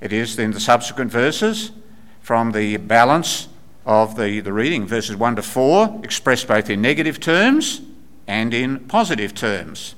It 0.00 0.12
is 0.12 0.38
in 0.38 0.50
the 0.50 0.60
subsequent 0.60 1.10
verses 1.10 1.72
from 2.20 2.52
the 2.52 2.76
balance 2.76 3.48
of 3.86 4.16
the, 4.16 4.40
the 4.40 4.52
reading, 4.52 4.86
verses 4.86 5.16
1 5.16 5.36
to 5.36 5.42
4, 5.42 6.00
expressed 6.02 6.48
both 6.48 6.70
in 6.70 6.80
negative 6.80 7.20
terms 7.20 7.82
and 8.26 8.54
in 8.54 8.80
positive 8.80 9.34
terms. 9.34 9.94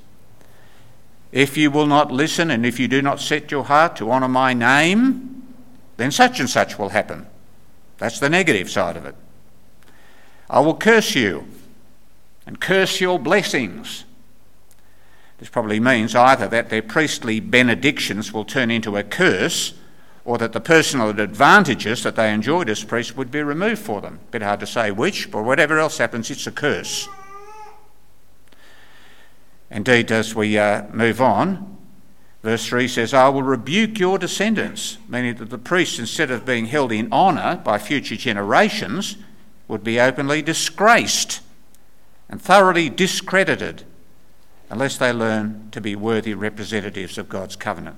If 1.30 1.56
you 1.56 1.70
will 1.70 1.86
not 1.86 2.10
listen 2.10 2.50
and 2.50 2.64
if 2.64 2.80
you 2.80 2.88
do 2.88 3.02
not 3.02 3.20
set 3.20 3.50
your 3.50 3.64
heart 3.64 3.96
to 3.96 4.10
honour 4.10 4.28
my 4.28 4.54
name, 4.54 5.42
then 5.98 6.10
such 6.10 6.40
and 6.40 6.48
such 6.48 6.78
will 6.78 6.88
happen. 6.88 7.26
That's 7.98 8.18
the 8.18 8.30
negative 8.30 8.70
side 8.70 8.96
of 8.96 9.04
it. 9.04 9.14
I 10.48 10.60
will 10.60 10.76
curse 10.76 11.14
you 11.14 11.46
and 12.46 12.60
curse 12.60 13.00
your 13.00 13.18
blessings. 13.18 14.05
This 15.38 15.48
probably 15.48 15.80
means 15.80 16.14
either 16.14 16.48
that 16.48 16.70
their 16.70 16.82
priestly 16.82 17.40
benedictions 17.40 18.32
will 18.32 18.44
turn 18.44 18.70
into 18.70 18.96
a 18.96 19.02
curse 19.02 19.74
or 20.24 20.38
that 20.38 20.52
the 20.52 20.60
personal 20.60 21.10
advantages 21.10 22.02
that 22.02 22.16
they 22.16 22.32
enjoyed 22.32 22.68
as 22.68 22.82
priests 22.82 23.14
would 23.14 23.30
be 23.30 23.42
removed 23.42 23.80
for 23.80 24.00
them. 24.00 24.18
Bit 24.30 24.42
hard 24.42 24.60
to 24.60 24.66
say 24.66 24.90
which, 24.90 25.30
but 25.30 25.44
whatever 25.44 25.78
else 25.78 25.98
happens, 25.98 26.30
it's 26.30 26.46
a 26.46 26.52
curse. 26.52 27.08
Indeed, 29.70 30.10
as 30.10 30.34
we 30.34 30.58
uh, 30.58 30.86
move 30.92 31.20
on, 31.20 31.76
verse 32.42 32.66
3 32.66 32.88
says, 32.88 33.14
I 33.14 33.28
will 33.28 33.42
rebuke 33.42 33.98
your 33.98 34.18
descendants, 34.18 34.98
meaning 35.08 35.36
that 35.36 35.50
the 35.50 35.58
priests, 35.58 35.98
instead 35.98 36.30
of 36.30 36.46
being 36.46 36.66
held 36.66 36.92
in 36.92 37.12
honour 37.12 37.60
by 37.62 37.78
future 37.78 38.16
generations, 38.16 39.16
would 39.68 39.84
be 39.84 40.00
openly 40.00 40.42
disgraced 40.42 41.40
and 42.28 42.40
thoroughly 42.40 42.88
discredited 42.88 43.84
unless 44.70 44.96
they 44.96 45.12
learn 45.12 45.68
to 45.70 45.80
be 45.80 45.94
worthy 45.94 46.34
representatives 46.34 47.18
of 47.18 47.28
God's 47.28 47.56
covenant. 47.56 47.96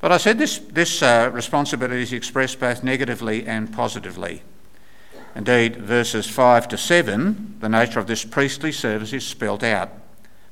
But 0.00 0.12
I 0.12 0.16
said 0.16 0.38
this, 0.38 0.58
this 0.58 1.02
uh, 1.02 1.30
responsibility 1.32 2.02
is 2.02 2.12
expressed 2.12 2.58
both 2.58 2.82
negatively 2.82 3.46
and 3.46 3.72
positively. 3.72 4.42
Indeed, 5.34 5.76
verses 5.76 6.28
5 6.28 6.68
to 6.68 6.78
7, 6.78 7.58
the 7.60 7.68
nature 7.68 8.00
of 8.00 8.06
this 8.06 8.24
priestly 8.24 8.72
service 8.72 9.12
is 9.12 9.26
spelt 9.26 9.62
out. 9.62 9.90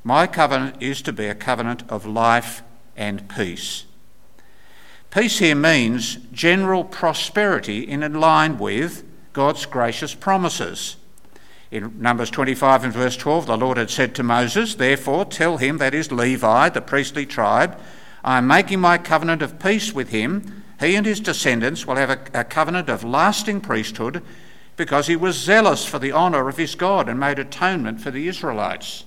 My 0.04 0.26
covenant 0.26 0.76
is 0.80 1.02
to 1.02 1.12
be 1.12 1.26
a 1.26 1.34
covenant 1.34 1.82
of 1.88 2.06
life 2.06 2.62
and 2.96 3.28
peace. 3.28 3.84
Peace 5.10 5.38
here 5.38 5.54
means 5.54 6.16
general 6.32 6.84
prosperity 6.84 7.80
in 7.80 8.00
line 8.20 8.58
with 8.58 9.04
God's 9.32 9.64
gracious 9.64 10.14
promises. 10.14 10.96
In 11.70 12.00
Numbers 12.00 12.30
25 12.30 12.84
and 12.84 12.92
verse 12.92 13.16
12, 13.16 13.46
the 13.46 13.56
Lord 13.56 13.76
had 13.76 13.90
said 13.90 14.14
to 14.14 14.22
Moses, 14.22 14.74
Therefore 14.74 15.26
tell 15.26 15.58
him, 15.58 15.78
that 15.78 15.94
is 15.94 16.10
Levi, 16.10 16.70
the 16.70 16.80
priestly 16.80 17.26
tribe, 17.26 17.78
I 18.24 18.38
am 18.38 18.46
making 18.46 18.80
my 18.80 18.96
covenant 18.96 19.42
of 19.42 19.58
peace 19.58 19.92
with 19.92 20.08
him. 20.08 20.64
He 20.80 20.94
and 20.94 21.04
his 21.04 21.20
descendants 21.20 21.86
will 21.86 21.96
have 21.96 22.10
a, 22.10 22.40
a 22.40 22.44
covenant 22.44 22.88
of 22.88 23.04
lasting 23.04 23.60
priesthood 23.60 24.22
because 24.76 25.08
he 25.08 25.16
was 25.16 25.36
zealous 25.36 25.84
for 25.84 25.98
the 25.98 26.12
honour 26.12 26.48
of 26.48 26.56
his 26.56 26.74
God 26.74 27.08
and 27.08 27.20
made 27.20 27.38
atonement 27.38 28.00
for 28.00 28.10
the 28.10 28.28
Israelites. 28.28 29.04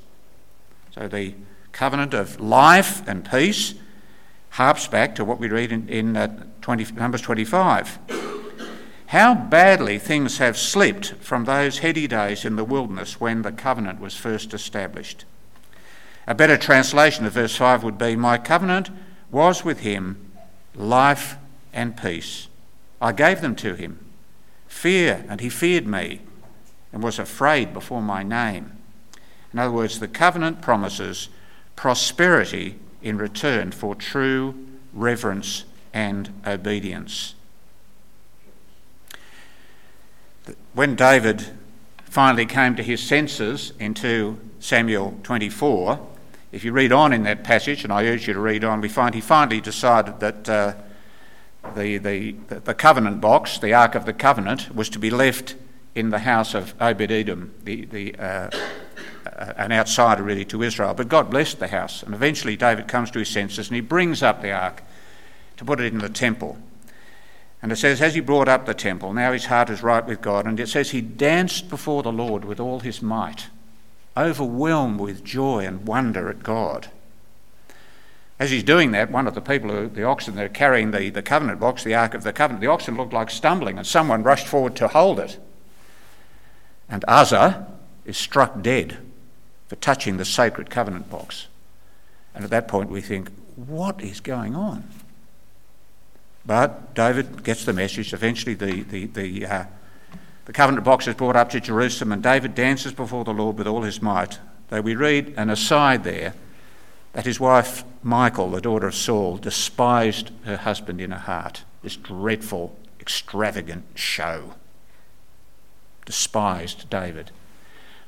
So 0.91 1.07
the 1.07 1.33
covenant 1.71 2.13
of 2.13 2.39
life 2.39 3.07
and 3.07 3.29
peace 3.29 3.73
harps 4.49 4.87
back 4.87 5.15
to 5.15 5.25
what 5.25 5.39
we 5.39 5.47
read 5.47 5.71
in, 5.71 5.89
in 5.89 6.17
uh, 6.17 6.45
20, 6.61 6.93
Numbers 6.93 7.21
25. 7.21 8.20
How 9.11 9.35
badly 9.35 9.99
things 9.99 10.37
have 10.37 10.57
slipped 10.57 11.15
from 11.15 11.43
those 11.43 11.79
heady 11.79 12.07
days 12.07 12.45
in 12.45 12.55
the 12.55 12.63
wilderness 12.63 13.19
when 13.19 13.41
the 13.41 13.51
covenant 13.51 13.99
was 13.99 14.15
first 14.15 14.53
established. 14.53 15.25
A 16.27 16.33
better 16.33 16.55
translation 16.55 17.25
of 17.25 17.33
verse 17.33 17.53
5 17.57 17.83
would 17.83 17.97
be 17.97 18.15
My 18.15 18.37
covenant 18.37 18.89
was 19.29 19.65
with 19.65 19.81
him 19.81 20.31
life 20.75 21.35
and 21.73 21.97
peace. 21.97 22.47
I 23.01 23.11
gave 23.11 23.41
them 23.41 23.53
to 23.57 23.75
him 23.75 23.99
fear, 24.69 25.25
and 25.27 25.41
he 25.41 25.49
feared 25.49 25.87
me 25.87 26.21
and 26.93 27.03
was 27.03 27.19
afraid 27.19 27.73
before 27.73 28.01
my 28.01 28.23
name. 28.23 28.71
In 29.51 29.59
other 29.59 29.73
words, 29.73 29.99
the 29.99 30.07
covenant 30.07 30.61
promises 30.61 31.27
prosperity 31.75 32.79
in 33.01 33.17
return 33.17 33.73
for 33.73 33.93
true 33.93 34.55
reverence 34.93 35.65
and 35.93 36.33
obedience. 36.47 37.35
When 40.73 40.95
David 40.95 41.45
finally 42.05 42.45
came 42.45 42.75
to 42.75 42.83
his 42.83 43.01
senses 43.01 43.73
in 43.79 43.93
2 43.93 44.39
Samuel 44.59 45.19
24, 45.23 46.07
if 46.51 46.63
you 46.63 46.71
read 46.71 46.91
on 46.91 47.13
in 47.13 47.23
that 47.23 47.43
passage, 47.43 47.83
and 47.83 47.91
I 47.91 48.05
urge 48.05 48.27
you 48.27 48.33
to 48.33 48.39
read 48.39 48.63
on, 48.63 48.81
we 48.81 48.89
find 48.89 49.15
he 49.15 49.21
finally 49.21 49.61
decided 49.61 50.19
that. 50.19 50.49
Uh, 50.49 50.73
the, 51.75 51.97
the, 51.97 52.31
the 52.47 52.73
covenant 52.73 53.21
box, 53.21 53.59
the 53.59 53.73
Ark 53.73 53.95
of 53.95 54.05
the 54.05 54.13
Covenant, 54.13 54.73
was 54.75 54.89
to 54.89 54.99
be 54.99 55.09
left 55.09 55.55
in 55.93 56.09
the 56.09 56.19
house 56.19 56.53
of 56.53 56.73
Obed 56.81 57.11
Edom, 57.11 57.53
the, 57.63 57.85
the, 57.85 58.15
uh, 58.15 58.49
uh, 59.25 59.53
an 59.57 59.71
outsider 59.71 60.23
really 60.23 60.45
to 60.45 60.63
Israel. 60.63 60.93
But 60.93 61.09
God 61.09 61.29
blessed 61.29 61.59
the 61.59 61.67
house, 61.67 62.01
and 62.03 62.13
eventually 62.13 62.55
David 62.55 62.87
comes 62.87 63.11
to 63.11 63.19
his 63.19 63.29
senses 63.29 63.67
and 63.67 63.75
he 63.75 63.81
brings 63.81 64.23
up 64.23 64.41
the 64.41 64.51
ark 64.51 64.83
to 65.57 65.65
put 65.65 65.79
it 65.79 65.93
in 65.93 65.99
the 65.99 66.09
temple. 66.09 66.57
And 67.61 67.71
it 67.71 67.75
says, 67.75 68.01
as 68.01 68.15
he 68.15 68.21
brought 68.21 68.47
up 68.47 68.65
the 68.65 68.73
temple, 68.73 69.13
now 69.13 69.31
his 69.31 69.45
heart 69.45 69.69
is 69.69 69.83
right 69.83 70.05
with 70.05 70.21
God, 70.21 70.47
and 70.47 70.59
it 70.59 70.67
says 70.67 70.89
he 70.91 71.01
danced 71.01 71.69
before 71.69 72.01
the 72.01 72.11
Lord 72.11 72.43
with 72.43 72.59
all 72.59 72.79
his 72.79 73.01
might, 73.01 73.47
overwhelmed 74.17 74.99
with 74.99 75.23
joy 75.23 75.65
and 75.65 75.85
wonder 75.85 76.29
at 76.29 76.41
God. 76.41 76.89
As 78.39 78.49
he's 78.49 78.63
doing 78.63 78.89
that, 78.91 79.11
one 79.11 79.27
of 79.27 79.35
the 79.35 79.41
people, 79.41 79.69
who, 79.69 79.87
the 79.87 80.03
oxen 80.03 80.35
that 80.35 80.45
are 80.45 80.49
carrying 80.49 80.89
the, 80.89 81.11
the 81.11 81.21
covenant 81.21 81.59
box, 81.59 81.83
the 81.83 81.93
Ark 81.93 82.15
of 82.15 82.23
the 82.23 82.33
Covenant, 82.33 82.61
the 82.61 82.71
oxen 82.71 82.97
looked 82.97 83.13
like 83.13 83.29
stumbling, 83.29 83.77
and 83.77 83.85
someone 83.85 84.23
rushed 84.23 84.47
forward 84.47 84.75
to 84.77 84.87
hold 84.87 85.19
it. 85.19 85.37
And 86.89 87.05
Uzzah 87.07 87.67
is 88.03 88.17
struck 88.17 88.63
dead 88.63 88.97
for 89.67 89.75
touching 89.75 90.17
the 90.17 90.25
sacred 90.25 90.71
covenant 90.71 91.11
box. 91.11 91.47
And 92.33 92.43
at 92.43 92.49
that 92.49 92.67
point, 92.67 92.89
we 92.89 93.01
think, 93.01 93.29
what 93.55 94.01
is 94.01 94.19
going 94.19 94.55
on? 94.55 94.89
But 96.45 96.95
David 96.95 97.43
gets 97.43 97.65
the 97.65 97.73
message. 97.73 98.13
Eventually, 98.13 98.55
the, 98.55 98.81
the, 98.83 99.05
the, 99.05 99.45
uh, 99.45 99.65
the 100.45 100.53
covenant 100.53 100.83
box 100.83 101.07
is 101.07 101.15
brought 101.15 101.35
up 101.35 101.49
to 101.51 101.59
Jerusalem, 101.59 102.11
and 102.11 102.23
David 102.23 102.55
dances 102.55 102.93
before 102.93 103.23
the 103.23 103.33
Lord 103.33 103.57
with 103.57 103.67
all 103.67 103.83
his 103.83 104.01
might. 104.01 104.39
Though 104.69 104.81
we 104.81 104.95
read 104.95 105.33
an 105.37 105.49
aside 105.49 106.03
there 106.03 106.33
that 107.13 107.25
his 107.25 107.39
wife 107.39 107.83
Michal, 108.03 108.49
the 108.49 108.61
daughter 108.61 108.87
of 108.87 108.95
Saul, 108.95 109.37
despised 109.37 110.31
her 110.45 110.57
husband 110.57 110.99
in 111.01 111.11
her 111.11 111.19
heart. 111.19 111.63
This 111.83 111.95
dreadful, 111.95 112.77
extravagant 112.99 113.85
show. 113.95 114.55
Despised 116.05 116.89
David. 116.89 117.31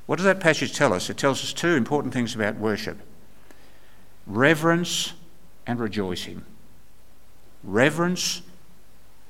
What 0.06 0.18
does 0.18 0.26
that 0.26 0.40
passage 0.40 0.74
tell 0.74 0.94
us? 0.94 1.10
It 1.10 1.18
tells 1.18 1.44
us 1.44 1.54
two 1.54 1.76
important 1.76 2.14
things 2.14 2.36
about 2.36 2.58
worship 2.58 2.98
reverence 4.26 5.14
and 5.68 5.80
rejoicing. 5.82 6.46
Reverence 7.64 8.42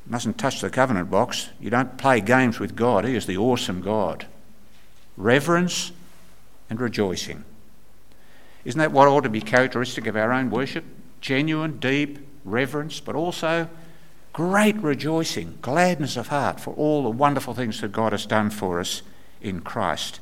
mustn't 0.06 0.38
touch 0.38 0.62
the 0.62 0.69
covenant 0.69 1.10
box. 1.10 1.50
You 1.60 1.69
don't 1.69 1.98
play 1.98 2.19
games 2.19 2.60
with 2.60 2.76
God, 2.76 3.06
He 3.06 3.15
is 3.15 3.26
the 3.26 3.38
awesome 3.38 3.82
God. 3.82 4.26
Reverence 5.15 5.91
and 6.69 6.80
rejoicing. 6.82 7.43
Isn't 8.65 8.80
that 8.80 8.91
what 8.91 9.08
ought 9.08 9.22
to 9.22 9.30
be 9.30 9.41
characteristic 9.41 10.08
of 10.08 10.15
our 10.15 10.32
own 10.32 10.50
worship? 10.50 10.86
Genuine, 11.22 11.78
deep 11.80 12.19
reverence, 12.43 13.00
but 13.00 13.15
also 13.15 13.69
great 14.32 14.76
rejoicing, 14.78 15.58
gladness 15.62 16.17
of 16.17 16.28
heart 16.28 16.60
for 16.60 16.74
all 16.74 17.04
the 17.04 17.10
wonderful 17.10 17.54
things 17.54 17.82
that 17.82 17.91
God 17.91 18.12
has 18.12 18.26
done 18.26 18.50
for 18.50 18.80
us 18.80 19.04
in 19.41 19.62
Christ. 19.62 20.19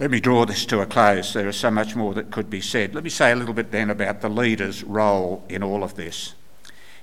Let 0.00 0.10
me 0.10 0.18
draw 0.18 0.46
this 0.46 0.64
to 0.66 0.80
a 0.80 0.86
close. 0.86 1.34
There 1.34 1.46
is 1.46 1.58
so 1.58 1.70
much 1.70 1.94
more 1.94 2.14
that 2.14 2.30
could 2.30 2.48
be 2.48 2.62
said. 2.62 2.94
Let 2.94 3.04
me 3.04 3.10
say 3.10 3.32
a 3.32 3.36
little 3.36 3.52
bit 3.52 3.70
then 3.70 3.90
about 3.90 4.22
the 4.22 4.30
leader's 4.30 4.82
role 4.82 5.44
in 5.50 5.62
all 5.62 5.84
of 5.84 5.94
this. 5.94 6.34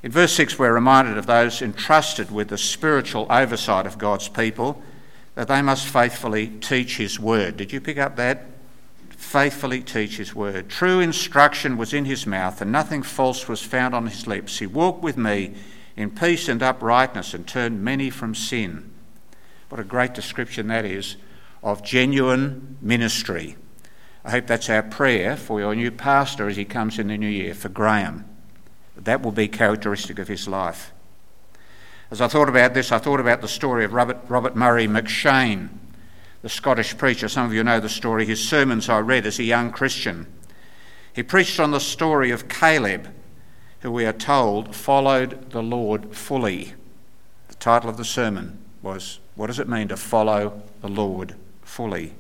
In 0.02 0.12
verse 0.12 0.34
6, 0.34 0.58
we're 0.58 0.74
reminded 0.74 1.16
of 1.16 1.28
those 1.28 1.62
entrusted 1.62 2.32
with 2.32 2.48
the 2.48 2.58
spiritual 2.58 3.28
oversight 3.30 3.86
of 3.86 4.00
God's 4.00 4.30
people 4.30 4.82
that 5.36 5.48
they 5.48 5.62
must 5.62 5.88
faithfully 5.88 6.48
teach 6.48 6.98
His 6.98 7.20
word. 7.20 7.56
Did 7.56 7.72
you 7.72 7.80
pick 7.80 8.00
up 8.00 8.16
that? 8.16 8.46
Faithfully 9.12 9.82
teach 9.82 10.18
His 10.18 10.34
word. 10.34 10.68
True 10.68 11.00
instruction 11.00 11.78
was 11.78 11.94
in 11.94 12.06
His 12.06 12.26
mouth, 12.26 12.62
and 12.62 12.72
nothing 12.72 13.04
false 13.04 13.48
was 13.48 13.62
found 13.62 13.94
on 13.94 14.08
His 14.08 14.26
lips. 14.26 14.58
He 14.58 14.66
walked 14.66 15.04
with 15.04 15.18
me 15.18 15.54
in 15.96 16.10
peace 16.10 16.50
and 16.50 16.64
uprightness 16.64 17.36
and 17.36 17.46
turned 17.46 17.84
many 17.84 18.10
from 18.10 18.34
sin. 18.34 18.90
What 19.70 19.80
a 19.80 19.84
great 19.84 20.16
description 20.16 20.68
that 20.70 20.84
is 20.84 21.16
of 21.68 21.84
genuine 21.84 22.78
ministry. 22.82 23.58
I 24.24 24.32
hope 24.32 24.48
that's 24.48 24.70
our 24.70 24.82
prayer 24.82 25.36
for 25.36 25.60
your 25.60 25.76
new 25.76 25.92
pastor 25.92 26.48
as 26.48 26.56
he 26.56 26.64
comes 26.64 26.98
in 26.98 27.10
the 27.10 27.18
new 27.18 27.28
year, 27.28 27.54
for 27.54 27.68
Graham. 27.68 28.24
That 28.96 29.22
will 29.22 29.34
be 29.34 29.50
characteristic 29.50 30.18
of 30.18 30.30
his 30.30 30.48
life. 30.48 30.94
As 32.10 32.22
I 32.22 32.30
thought 32.30 32.48
about 32.48 32.74
this, 32.74 32.94
I 32.94 33.00
thought 33.00 33.20
about 33.20 33.42
the 33.42 33.50
story 33.50 33.84
of 33.84 33.92
Robert, 33.92 34.18
Robert 34.30 34.56
Murray 34.56 34.88
M'Cheyne, 34.88 35.68
the 36.42 36.48
Scottish 36.48 36.98
preacher. 36.98 37.28
Some 37.28 37.46
of 37.46 37.54
you 37.54 37.66
know 37.66 37.82
the 37.82 37.90
story. 37.90 38.26
His 38.26 38.48
sermons 38.48 38.88
I 38.88 39.00
read 39.00 39.26
as 39.26 39.38
a 39.38 39.44
young 39.44 39.74
Christian. 39.74 40.26
He 41.12 41.22
preached 41.22 41.60
on 41.60 41.72
the 41.72 41.82
story 41.82 42.32
of 42.32 42.48
Caleb, 42.48 43.14
who 43.82 43.92
we 43.92 44.06
are 44.06 44.14
told 44.14 44.74
followed 44.74 45.52
the 45.52 45.64
Lord 45.64 46.16
fully. 46.16 46.76
The 47.50 47.56
title 47.56 47.90
of 47.90 47.98
the 47.98 48.06
sermon 48.06 48.58
was 48.82 49.20
What 49.36 49.48
Does 49.48 49.60
It 49.60 49.68
Mean 49.68 49.90
to 49.90 49.98
Follow 49.98 50.62
the 50.80 50.88
Lord 50.88 51.36
Fully? 51.68 52.16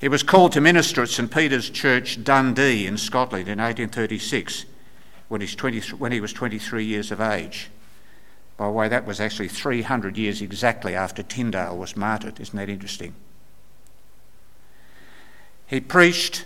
He 0.00 0.08
was 0.08 0.22
called 0.22 0.52
to 0.52 0.60
minister 0.60 1.02
at 1.02 1.08
St 1.08 1.30
Peter's 1.30 1.70
Church, 1.70 2.22
Dundee, 2.22 2.86
in 2.86 2.98
Scotland 2.98 3.48
in 3.48 3.58
1836 3.58 4.66
when, 5.28 5.40
he's 5.40 5.56
20, 5.56 5.80
when 5.96 6.12
he 6.12 6.20
was 6.20 6.32
23 6.32 6.84
years 6.84 7.10
of 7.10 7.20
age. 7.20 7.70
By 8.56 8.66
the 8.66 8.72
way, 8.72 8.88
that 8.88 9.06
was 9.06 9.20
actually 9.20 9.48
300 9.48 10.16
years 10.16 10.40
exactly 10.40 10.94
after 10.94 11.22
Tyndale 11.22 11.76
was 11.76 11.96
martyred. 11.96 12.38
Isn't 12.38 12.56
that 12.56 12.68
interesting? 12.68 13.14
He 15.66 15.80
preached 15.80 16.44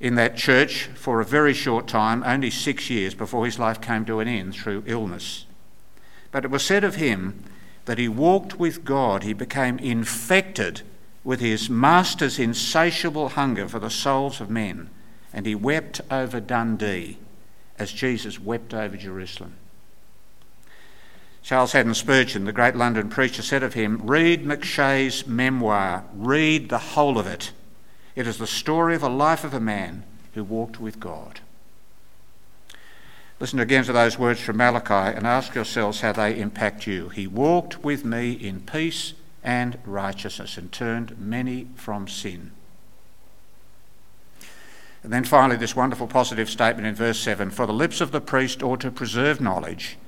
in 0.00 0.14
that 0.14 0.36
church 0.36 0.84
for 0.94 1.20
a 1.20 1.24
very 1.24 1.52
short 1.52 1.86
time, 1.86 2.22
only 2.24 2.50
six 2.50 2.88
years 2.88 3.14
before 3.14 3.44
his 3.44 3.58
life 3.58 3.80
came 3.80 4.04
to 4.06 4.20
an 4.20 4.28
end 4.28 4.54
through 4.54 4.84
illness. 4.86 5.44
But 6.30 6.44
it 6.44 6.50
was 6.50 6.64
said 6.64 6.84
of 6.84 6.94
him 6.94 7.44
that 7.84 7.98
he 7.98 8.08
walked 8.08 8.58
with 8.58 8.84
God, 8.84 9.24
he 9.24 9.32
became 9.32 9.78
infected 9.78 10.82
with 11.24 11.40
his 11.40 11.70
master's 11.70 12.38
insatiable 12.38 13.30
hunger 13.30 13.68
for 13.68 13.78
the 13.78 13.90
souls 13.90 14.40
of 14.40 14.50
men, 14.50 14.90
and 15.32 15.46
he 15.46 15.54
wept 15.54 16.00
over 16.10 16.40
Dundee 16.40 17.18
as 17.78 17.92
Jesus 17.92 18.40
wept 18.40 18.74
over 18.74 18.96
Jerusalem. 18.96 19.54
Charles 21.42 21.72
Haddon 21.72 21.94
Spurgeon, 21.94 22.44
the 22.44 22.52
great 22.52 22.76
London 22.76 23.08
preacher, 23.08 23.42
said 23.42 23.62
of 23.62 23.74
him 23.74 24.00
Read 24.04 24.46
M'Cheyne's 24.46 25.26
memoir, 25.26 26.04
read 26.14 26.68
the 26.68 26.78
whole 26.78 27.18
of 27.18 27.26
it. 27.26 27.52
It 28.14 28.26
is 28.26 28.38
the 28.38 28.46
story 28.46 28.94
of 28.94 29.02
a 29.02 29.08
life 29.08 29.42
of 29.42 29.54
a 29.54 29.60
man 29.60 30.04
who 30.34 30.44
walked 30.44 30.80
with 30.80 31.00
God. 31.00 31.40
Listen 33.40 33.58
again 33.58 33.82
to 33.84 33.92
those 33.92 34.18
words 34.18 34.40
from 34.40 34.58
Malachi 34.58 35.16
and 35.16 35.26
ask 35.26 35.54
yourselves 35.54 36.00
how 36.00 36.12
they 36.12 36.38
impact 36.38 36.86
you. 36.86 37.08
He 37.08 37.26
walked 37.26 37.82
with 37.82 38.04
me 38.04 38.32
in 38.32 38.60
peace 38.60 39.14
and 39.42 39.78
righteousness 39.84 40.56
and 40.56 40.70
turned 40.70 41.18
many 41.18 41.68
from 41.74 42.06
sin. 42.06 42.52
And 45.02 45.12
then 45.12 45.24
finally, 45.24 45.56
this 45.56 45.74
wonderful 45.74 46.06
positive 46.06 46.48
statement 46.48 46.86
in 46.86 46.94
verse 46.94 47.18
7 47.18 47.50
For 47.50 47.66
the 47.66 47.72
lips 47.72 48.00
of 48.00 48.12
the 48.12 48.20
priest 48.20 48.62
ought 48.62 48.80
to 48.80 48.90
preserve 48.90 49.40
knowledge, 49.40 49.98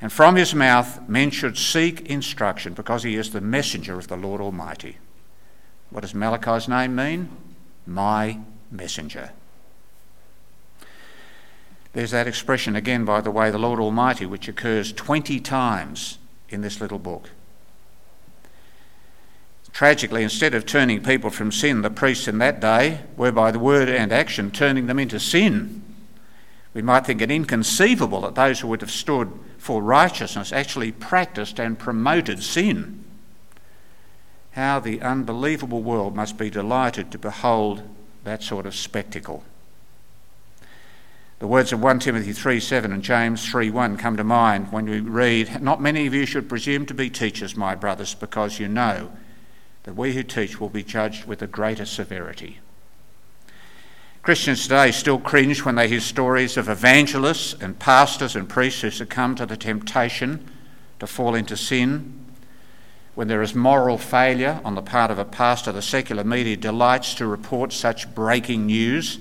and 0.00 0.12
from 0.12 0.36
his 0.36 0.54
mouth 0.54 1.08
men 1.08 1.30
should 1.30 1.56
seek 1.56 2.02
instruction, 2.02 2.74
because 2.74 3.04
he 3.04 3.16
is 3.16 3.30
the 3.30 3.40
messenger 3.40 3.98
of 3.98 4.08
the 4.08 4.16
Lord 4.16 4.40
Almighty. 4.40 4.98
What 5.88 6.02
does 6.02 6.14
Malachi's 6.14 6.68
name 6.68 6.94
mean? 6.94 7.30
My 7.86 8.40
messenger. 8.70 9.30
There's 11.94 12.10
that 12.10 12.26
expression 12.26 12.74
again, 12.74 13.04
by 13.04 13.20
the 13.20 13.30
way, 13.30 13.50
the 13.50 13.58
Lord 13.58 13.78
Almighty, 13.78 14.26
which 14.26 14.48
occurs 14.48 14.92
20 14.92 15.40
times 15.40 16.18
in 16.48 16.60
this 16.60 16.80
little 16.80 16.98
book. 16.98 17.30
Tragically, 19.74 20.22
instead 20.22 20.54
of 20.54 20.64
turning 20.64 21.02
people 21.02 21.30
from 21.30 21.50
sin, 21.50 21.82
the 21.82 21.90
priests 21.90 22.28
in 22.28 22.38
that 22.38 22.60
day 22.60 23.00
were 23.16 23.32
by 23.32 23.50
the 23.50 23.58
word 23.58 23.88
and 23.88 24.12
action 24.12 24.52
turning 24.52 24.86
them 24.86 25.00
into 25.00 25.18
sin. 25.18 25.82
We 26.72 26.80
might 26.80 27.04
think 27.04 27.20
it 27.20 27.28
inconceivable 27.28 28.20
that 28.20 28.36
those 28.36 28.60
who 28.60 28.68
would 28.68 28.82
have 28.82 28.90
stood 28.92 29.32
for 29.58 29.82
righteousness 29.82 30.52
actually 30.52 30.92
practiced 30.92 31.58
and 31.58 31.76
promoted 31.76 32.40
sin. 32.40 33.02
How 34.52 34.78
the 34.78 35.02
unbelievable 35.02 35.82
world 35.82 36.14
must 36.14 36.38
be 36.38 36.50
delighted 36.50 37.10
to 37.10 37.18
behold 37.18 37.82
that 38.22 38.44
sort 38.44 38.66
of 38.66 38.76
spectacle. 38.76 39.42
The 41.40 41.48
words 41.48 41.72
of 41.72 41.82
1 41.82 41.98
Timothy 41.98 42.32
3 42.32 42.60
7 42.60 42.92
and 42.92 43.02
James 43.02 43.44
3 43.50 43.70
1 43.70 43.96
come 43.96 44.16
to 44.16 44.24
mind 44.24 44.70
when 44.70 44.84
we 44.84 45.00
read, 45.00 45.60
Not 45.60 45.82
many 45.82 46.06
of 46.06 46.14
you 46.14 46.26
should 46.26 46.48
presume 46.48 46.86
to 46.86 46.94
be 46.94 47.10
teachers, 47.10 47.56
my 47.56 47.74
brothers, 47.74 48.14
because 48.14 48.60
you 48.60 48.68
know 48.68 49.10
that 49.84 49.94
we 49.94 50.14
who 50.14 50.22
teach 50.22 50.60
will 50.60 50.68
be 50.68 50.82
judged 50.82 51.26
with 51.26 51.40
a 51.42 51.46
greater 51.46 51.84
severity. 51.84 52.58
Christians 54.22 54.62
today 54.62 54.90
still 54.90 55.18
cringe 55.18 55.64
when 55.64 55.74
they 55.74 55.86
hear 55.86 56.00
stories 56.00 56.56
of 56.56 56.70
evangelists 56.70 57.54
and 57.60 57.78
pastors 57.78 58.34
and 58.34 58.48
priests 58.48 58.80
who 58.80 58.90
succumb 58.90 59.34
to 59.34 59.44
the 59.44 59.56
temptation 59.56 60.50
to 60.98 61.06
fall 61.06 61.34
into 61.34 61.58
sin. 61.58 62.24
When 63.14 63.28
there 63.28 63.42
is 63.42 63.54
moral 63.54 63.98
failure 63.98 64.62
on 64.64 64.74
the 64.74 64.82
part 64.82 65.10
of 65.10 65.18
a 65.18 65.26
pastor, 65.26 65.72
the 65.72 65.82
secular 65.82 66.24
media 66.24 66.56
delights 66.56 67.14
to 67.16 67.26
report 67.26 67.74
such 67.74 68.14
breaking 68.14 68.64
news, 68.66 69.18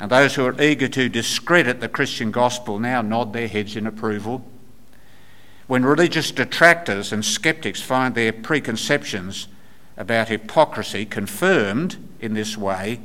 and 0.00 0.10
those 0.10 0.34
who 0.34 0.44
are 0.44 0.60
eager 0.60 0.88
to 0.88 1.08
discredit 1.08 1.78
the 1.78 1.88
Christian 1.88 2.32
gospel 2.32 2.80
now 2.80 3.00
nod 3.02 3.32
their 3.32 3.46
heads 3.46 3.76
in 3.76 3.86
approval. 3.86 4.44
When 5.68 5.84
religious 5.84 6.32
detractors 6.32 7.12
and 7.12 7.24
skeptics 7.24 7.80
find 7.80 8.16
their 8.16 8.32
preconceptions 8.32 9.46
about 9.96 10.28
hypocrisy 10.28 11.04
confirmed 11.04 11.96
in 12.20 12.34
this 12.34 12.56
way 12.56 13.00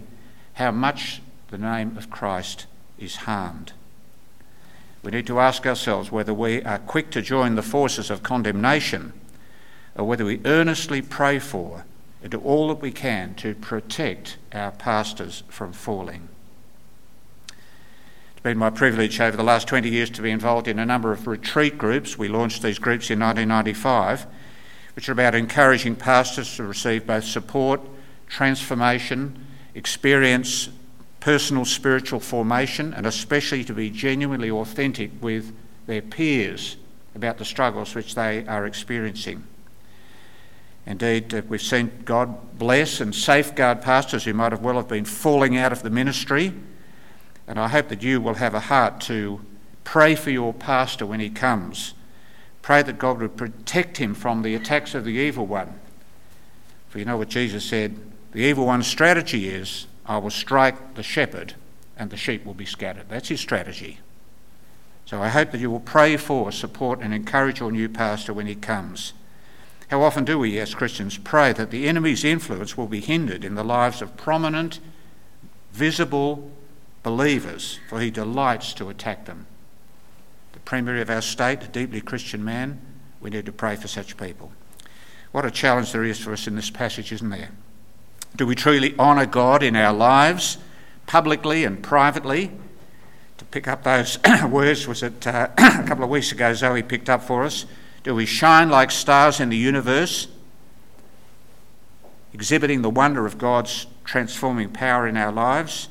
how 0.54 0.72
much 0.72 1.22
the 1.50 1.58
name 1.58 1.98
of 1.98 2.10
Christ 2.10 2.66
is 2.98 3.18
harmed. 3.18 3.74
We 5.04 5.12
need 5.12 5.28
to 5.28 5.40
ask 5.40 5.66
ourselves 5.68 6.12
whether 6.12 6.34
we 6.34 6.64
are 6.64 6.80
quick 6.80 7.12
to 7.12 7.22
join 7.22 7.56
the 7.56 7.62
forces 7.62 8.10
of 8.10 8.24
condemnation 8.24 9.14
or 9.96 10.06
whether 10.06 10.26
we 10.26 10.42
earnestly 10.46 11.02
pray 11.02 11.40
for 11.40 11.86
and 12.24 12.32
do 12.32 12.40
all 12.40 12.70
that 12.70 12.82
we 12.82 12.92
can 12.92 13.36
to 13.36 13.54
protect 13.54 14.38
our 14.52 14.72
pastors 14.72 15.44
from 15.48 15.74
falling. 15.74 16.28
It's 17.48 18.42
been 18.42 18.58
my 18.58 18.72
privilege 18.72 19.22
over 19.22 19.38
the 19.38 19.44
last 19.44 19.68
20 19.68 19.90
years 19.90 20.10
to 20.12 20.24
be 20.24 20.32
involved 20.32 20.68
in 20.68 20.80
a 20.80 20.86
number 20.86 21.12
of 21.12 21.28
retreat 21.28 21.78
groups. 21.78 22.18
We 22.18 22.28
launched 22.28 22.64
these 22.64 22.80
groups 22.80 23.12
in 23.12 23.20
1995 23.20 24.26
which 24.96 25.10
are 25.10 25.14
about 25.14 25.36
encouraging 25.36 25.96
pastors 25.96 26.56
to 26.56 26.64
receive 26.64 27.06
both 27.06 27.24
support, 27.24 27.82
transformation, 28.28 29.46
experience 29.74 30.70
personal 31.26 31.66
spiritual 31.66 32.20
formation, 32.20 32.94
and 32.94 33.08
especially 33.08 33.64
to 33.64 33.74
be 33.74 33.90
genuinely 33.90 34.52
authentic 34.52 35.10
with 35.22 35.52
their 35.88 36.02
peers 36.02 36.78
about 37.16 37.40
the 37.40 37.44
struggles 37.46 37.96
which 37.96 38.14
they 38.14 38.46
are 38.46 38.68
experiencing. 38.68 39.44
Indeed, 40.86 41.34
uh, 41.34 41.42
we've 41.50 41.64
seen 41.64 41.92
God 42.06 42.60
bless 42.60 43.02
and 43.02 43.16
safeguard 43.16 43.82
pastors 43.82 44.26
who 44.26 44.36
might 44.36 44.52
have 44.52 44.62
well 44.62 44.76
have 44.76 44.88
been 44.88 45.04
falling 45.04 45.58
out 45.58 45.72
of 45.72 45.82
the 45.82 45.90
ministry. 45.90 46.54
And 47.48 47.60
I 47.60 47.70
hope 47.70 47.88
that 47.88 48.04
you 48.04 48.22
will 48.22 48.36
have 48.36 48.54
a 48.54 48.60
heart 48.60 49.02
to 49.02 49.42
pray 49.84 50.14
for 50.14 50.30
your 50.30 50.54
pastor 50.54 51.08
when 51.08 51.20
he 51.20 51.32
comes 51.32 51.95
Pray 52.66 52.82
that 52.82 52.98
God 52.98 53.20
would 53.20 53.38
protect 53.38 53.98
him 53.98 54.16
from 54.16 54.42
the 54.42 54.56
attacks 54.56 54.96
of 54.96 55.06
the 55.06 55.12
evil 55.12 55.46
one. 55.46 55.80
For 56.90 56.98
you 56.98 57.06
know 57.06 57.16
what 57.16 57.30
Jesus 57.30 57.64
said 57.64 57.96
the 58.32 58.40
evil 58.40 58.66
one's 58.66 58.88
strategy 58.88 59.50
is 59.50 59.86
I 60.04 60.18
will 60.18 60.32
strike 60.32 60.96
the 60.96 61.04
shepherd 61.04 61.54
and 61.96 62.10
the 62.10 62.18
sheep 62.18 62.44
will 62.44 62.56
be 62.56 62.66
scattered. 62.66 63.08
That's 63.08 63.30
his 63.30 63.40
strategy. 63.40 64.00
So 65.06 65.22
I 65.22 65.30
hope 65.30 65.52
that 65.52 65.62
you 65.62 65.70
will 65.70 65.80
pray 65.80 66.18
for, 66.18 66.52
support, 66.52 67.02
and 67.02 67.14
encourage 67.14 67.60
your 67.60 67.72
new 67.72 67.88
pastor 67.88 68.34
when 68.34 68.48
he 68.48 68.56
comes. 68.56 69.14
How 69.90 70.02
often 70.02 70.26
do 70.26 70.40
we, 70.40 70.58
as 70.58 70.74
Christians, 70.74 71.20
pray 71.20 71.54
that 71.54 71.70
the 71.70 71.88
enemy's 71.88 72.24
influence 72.24 72.76
will 72.76 72.88
be 72.88 73.00
hindered 73.00 73.46
in 73.46 73.54
the 73.54 73.64
lives 73.64 74.02
of 74.02 74.18
prominent, 74.18 74.80
visible 75.72 76.50
believers, 77.04 77.78
for 77.90 78.02
he 78.02 78.10
delights 78.10 78.74
to 78.74 78.90
attack 78.90 79.26
them? 79.26 79.46
Premier 80.66 81.02
of 81.02 81.10
our 81.10 81.22
state, 81.22 81.64
a 81.64 81.68
deeply 81.68 82.02
Christian 82.02 82.44
man, 82.44 82.82
we 83.22 83.30
need 83.30 83.46
to 83.46 83.52
pray 83.52 83.76
for 83.76 83.88
such 83.88 84.18
people. 84.18 84.52
What 85.32 85.46
a 85.46 85.52
challenge 85.52 85.92
there 85.92 86.04
is 86.04 86.20
for 86.20 86.34
us 86.34 86.48
in 86.48 86.56
this 86.56 86.70
passage, 86.70 87.12
isn't 87.12 87.30
there? 87.30 87.52
Do 88.36 88.46
we 88.46 88.56
truly 88.56 88.98
honour 88.98 89.26
God 89.26 89.64
in 89.64 89.76
our 89.76 89.94
lives, 89.94 90.58
publicly 91.08 91.64
and 91.64 91.82
privately, 91.82 92.52
to 93.38 93.46
pick 93.46 93.68
up 93.68 93.84
those 93.84 94.18
words. 94.50 94.88
Was 94.88 95.04
it 95.04 95.26
uh, 95.28 95.50
a 95.58 95.84
couple 95.84 96.04
of 96.04 96.10
weeks 96.10 96.32
ago 96.32 96.54
Zoe 96.54 96.84
picked 96.84 97.10
up 97.10 97.24
for 97.24 97.44
us? 97.44 97.66
Do 98.04 98.16
we 98.16 98.26
shine 98.26 98.70
like 98.70 98.92
stars 98.92 99.40
in 99.40 99.50
the 99.50 99.58
universe, 99.58 100.28
exhibiting 102.34 102.82
the 102.82 102.90
wonder 102.90 103.26
of 103.26 103.38
God's 103.38 103.88
transforming 104.04 104.70
power 104.70 105.08
in 105.08 105.18
our 105.18 105.32
lives? 105.32 105.90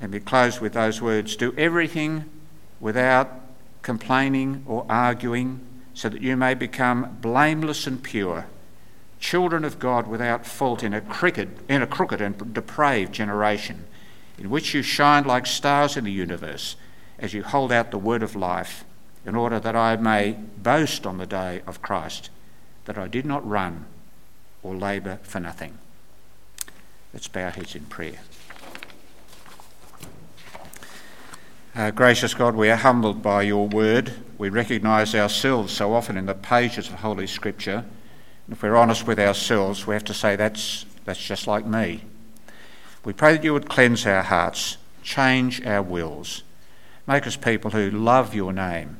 And 0.00 0.12
we 0.12 0.20
close 0.20 0.60
with 0.60 0.74
those 0.74 1.00
words 1.00 1.36
Do 1.36 1.54
everything 1.56 2.28
without 2.80 3.30
complaining 3.84 4.64
or 4.66 4.84
arguing, 4.88 5.60
so 5.92 6.08
that 6.08 6.22
you 6.22 6.36
may 6.36 6.54
become 6.54 7.18
blameless 7.20 7.86
and 7.86 8.02
pure, 8.02 8.46
children 9.20 9.64
of 9.64 9.78
God 9.78 10.08
without 10.08 10.44
fault 10.44 10.82
in 10.82 10.92
a 10.92 11.00
crooked, 11.00 11.60
in 11.68 11.82
a 11.82 11.86
crooked 11.86 12.20
and 12.20 12.52
depraved 12.52 13.12
generation, 13.12 13.84
in 14.36 14.50
which 14.50 14.74
you 14.74 14.82
shine 14.82 15.24
like 15.24 15.46
stars 15.46 15.96
in 15.96 16.02
the 16.02 16.10
universe, 16.10 16.74
as 17.20 17.32
you 17.32 17.44
hold 17.44 17.70
out 17.70 17.92
the 17.92 17.98
word 17.98 18.24
of 18.24 18.34
life, 18.34 18.84
in 19.24 19.36
order 19.36 19.60
that 19.60 19.76
I 19.76 19.94
may 19.94 20.32
boast 20.32 21.06
on 21.06 21.18
the 21.18 21.26
day 21.26 21.62
of 21.64 21.80
Christ 21.80 22.30
that 22.86 22.98
I 22.98 23.06
did 23.06 23.24
not 23.24 23.48
run 23.48 23.86
or 24.62 24.74
labour 24.74 25.20
for 25.22 25.40
nothing. 25.40 25.78
Let's 27.12 27.28
bow 27.28 27.44
our 27.44 27.50
heads 27.50 27.76
in 27.76 27.84
prayer. 27.84 28.18
Uh, 31.76 31.90
gracious 31.90 32.34
God, 32.34 32.54
we 32.54 32.70
are 32.70 32.76
humbled 32.76 33.20
by 33.20 33.42
your 33.42 33.66
word. 33.66 34.12
We 34.38 34.48
recognise 34.48 35.12
ourselves 35.12 35.72
so 35.72 35.92
often 35.92 36.16
in 36.16 36.26
the 36.26 36.34
pages 36.34 36.86
of 36.86 36.94
Holy 36.94 37.26
Scripture. 37.26 37.84
If 38.48 38.62
we're 38.62 38.76
honest 38.76 39.08
with 39.08 39.18
ourselves, 39.18 39.84
we 39.84 39.94
have 39.94 40.04
to 40.04 40.14
say 40.14 40.36
that's, 40.36 40.86
that's 41.04 41.26
just 41.26 41.48
like 41.48 41.66
me. 41.66 42.04
We 43.04 43.12
pray 43.12 43.32
that 43.32 43.42
you 43.42 43.52
would 43.54 43.68
cleanse 43.68 44.06
our 44.06 44.22
hearts, 44.22 44.76
change 45.02 45.66
our 45.66 45.82
wills, 45.82 46.44
make 47.08 47.26
us 47.26 47.34
people 47.34 47.72
who 47.72 47.90
love 47.90 48.36
your 48.36 48.52
name, 48.52 48.98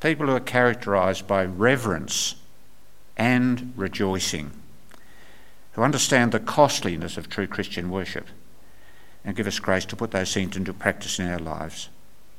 people 0.00 0.26
who 0.26 0.34
are 0.34 0.40
characterised 0.40 1.28
by 1.28 1.44
reverence 1.44 2.34
and 3.16 3.72
rejoicing, 3.76 4.50
who 5.74 5.82
understand 5.82 6.32
the 6.32 6.40
costliness 6.40 7.16
of 7.16 7.28
true 7.28 7.46
Christian 7.46 7.88
worship, 7.88 8.26
and 9.24 9.36
give 9.36 9.46
us 9.46 9.60
grace 9.60 9.84
to 9.84 9.94
put 9.94 10.10
those 10.10 10.34
things 10.34 10.56
into 10.56 10.74
practice 10.74 11.20
in 11.20 11.28
our 11.28 11.38
lives. 11.38 11.88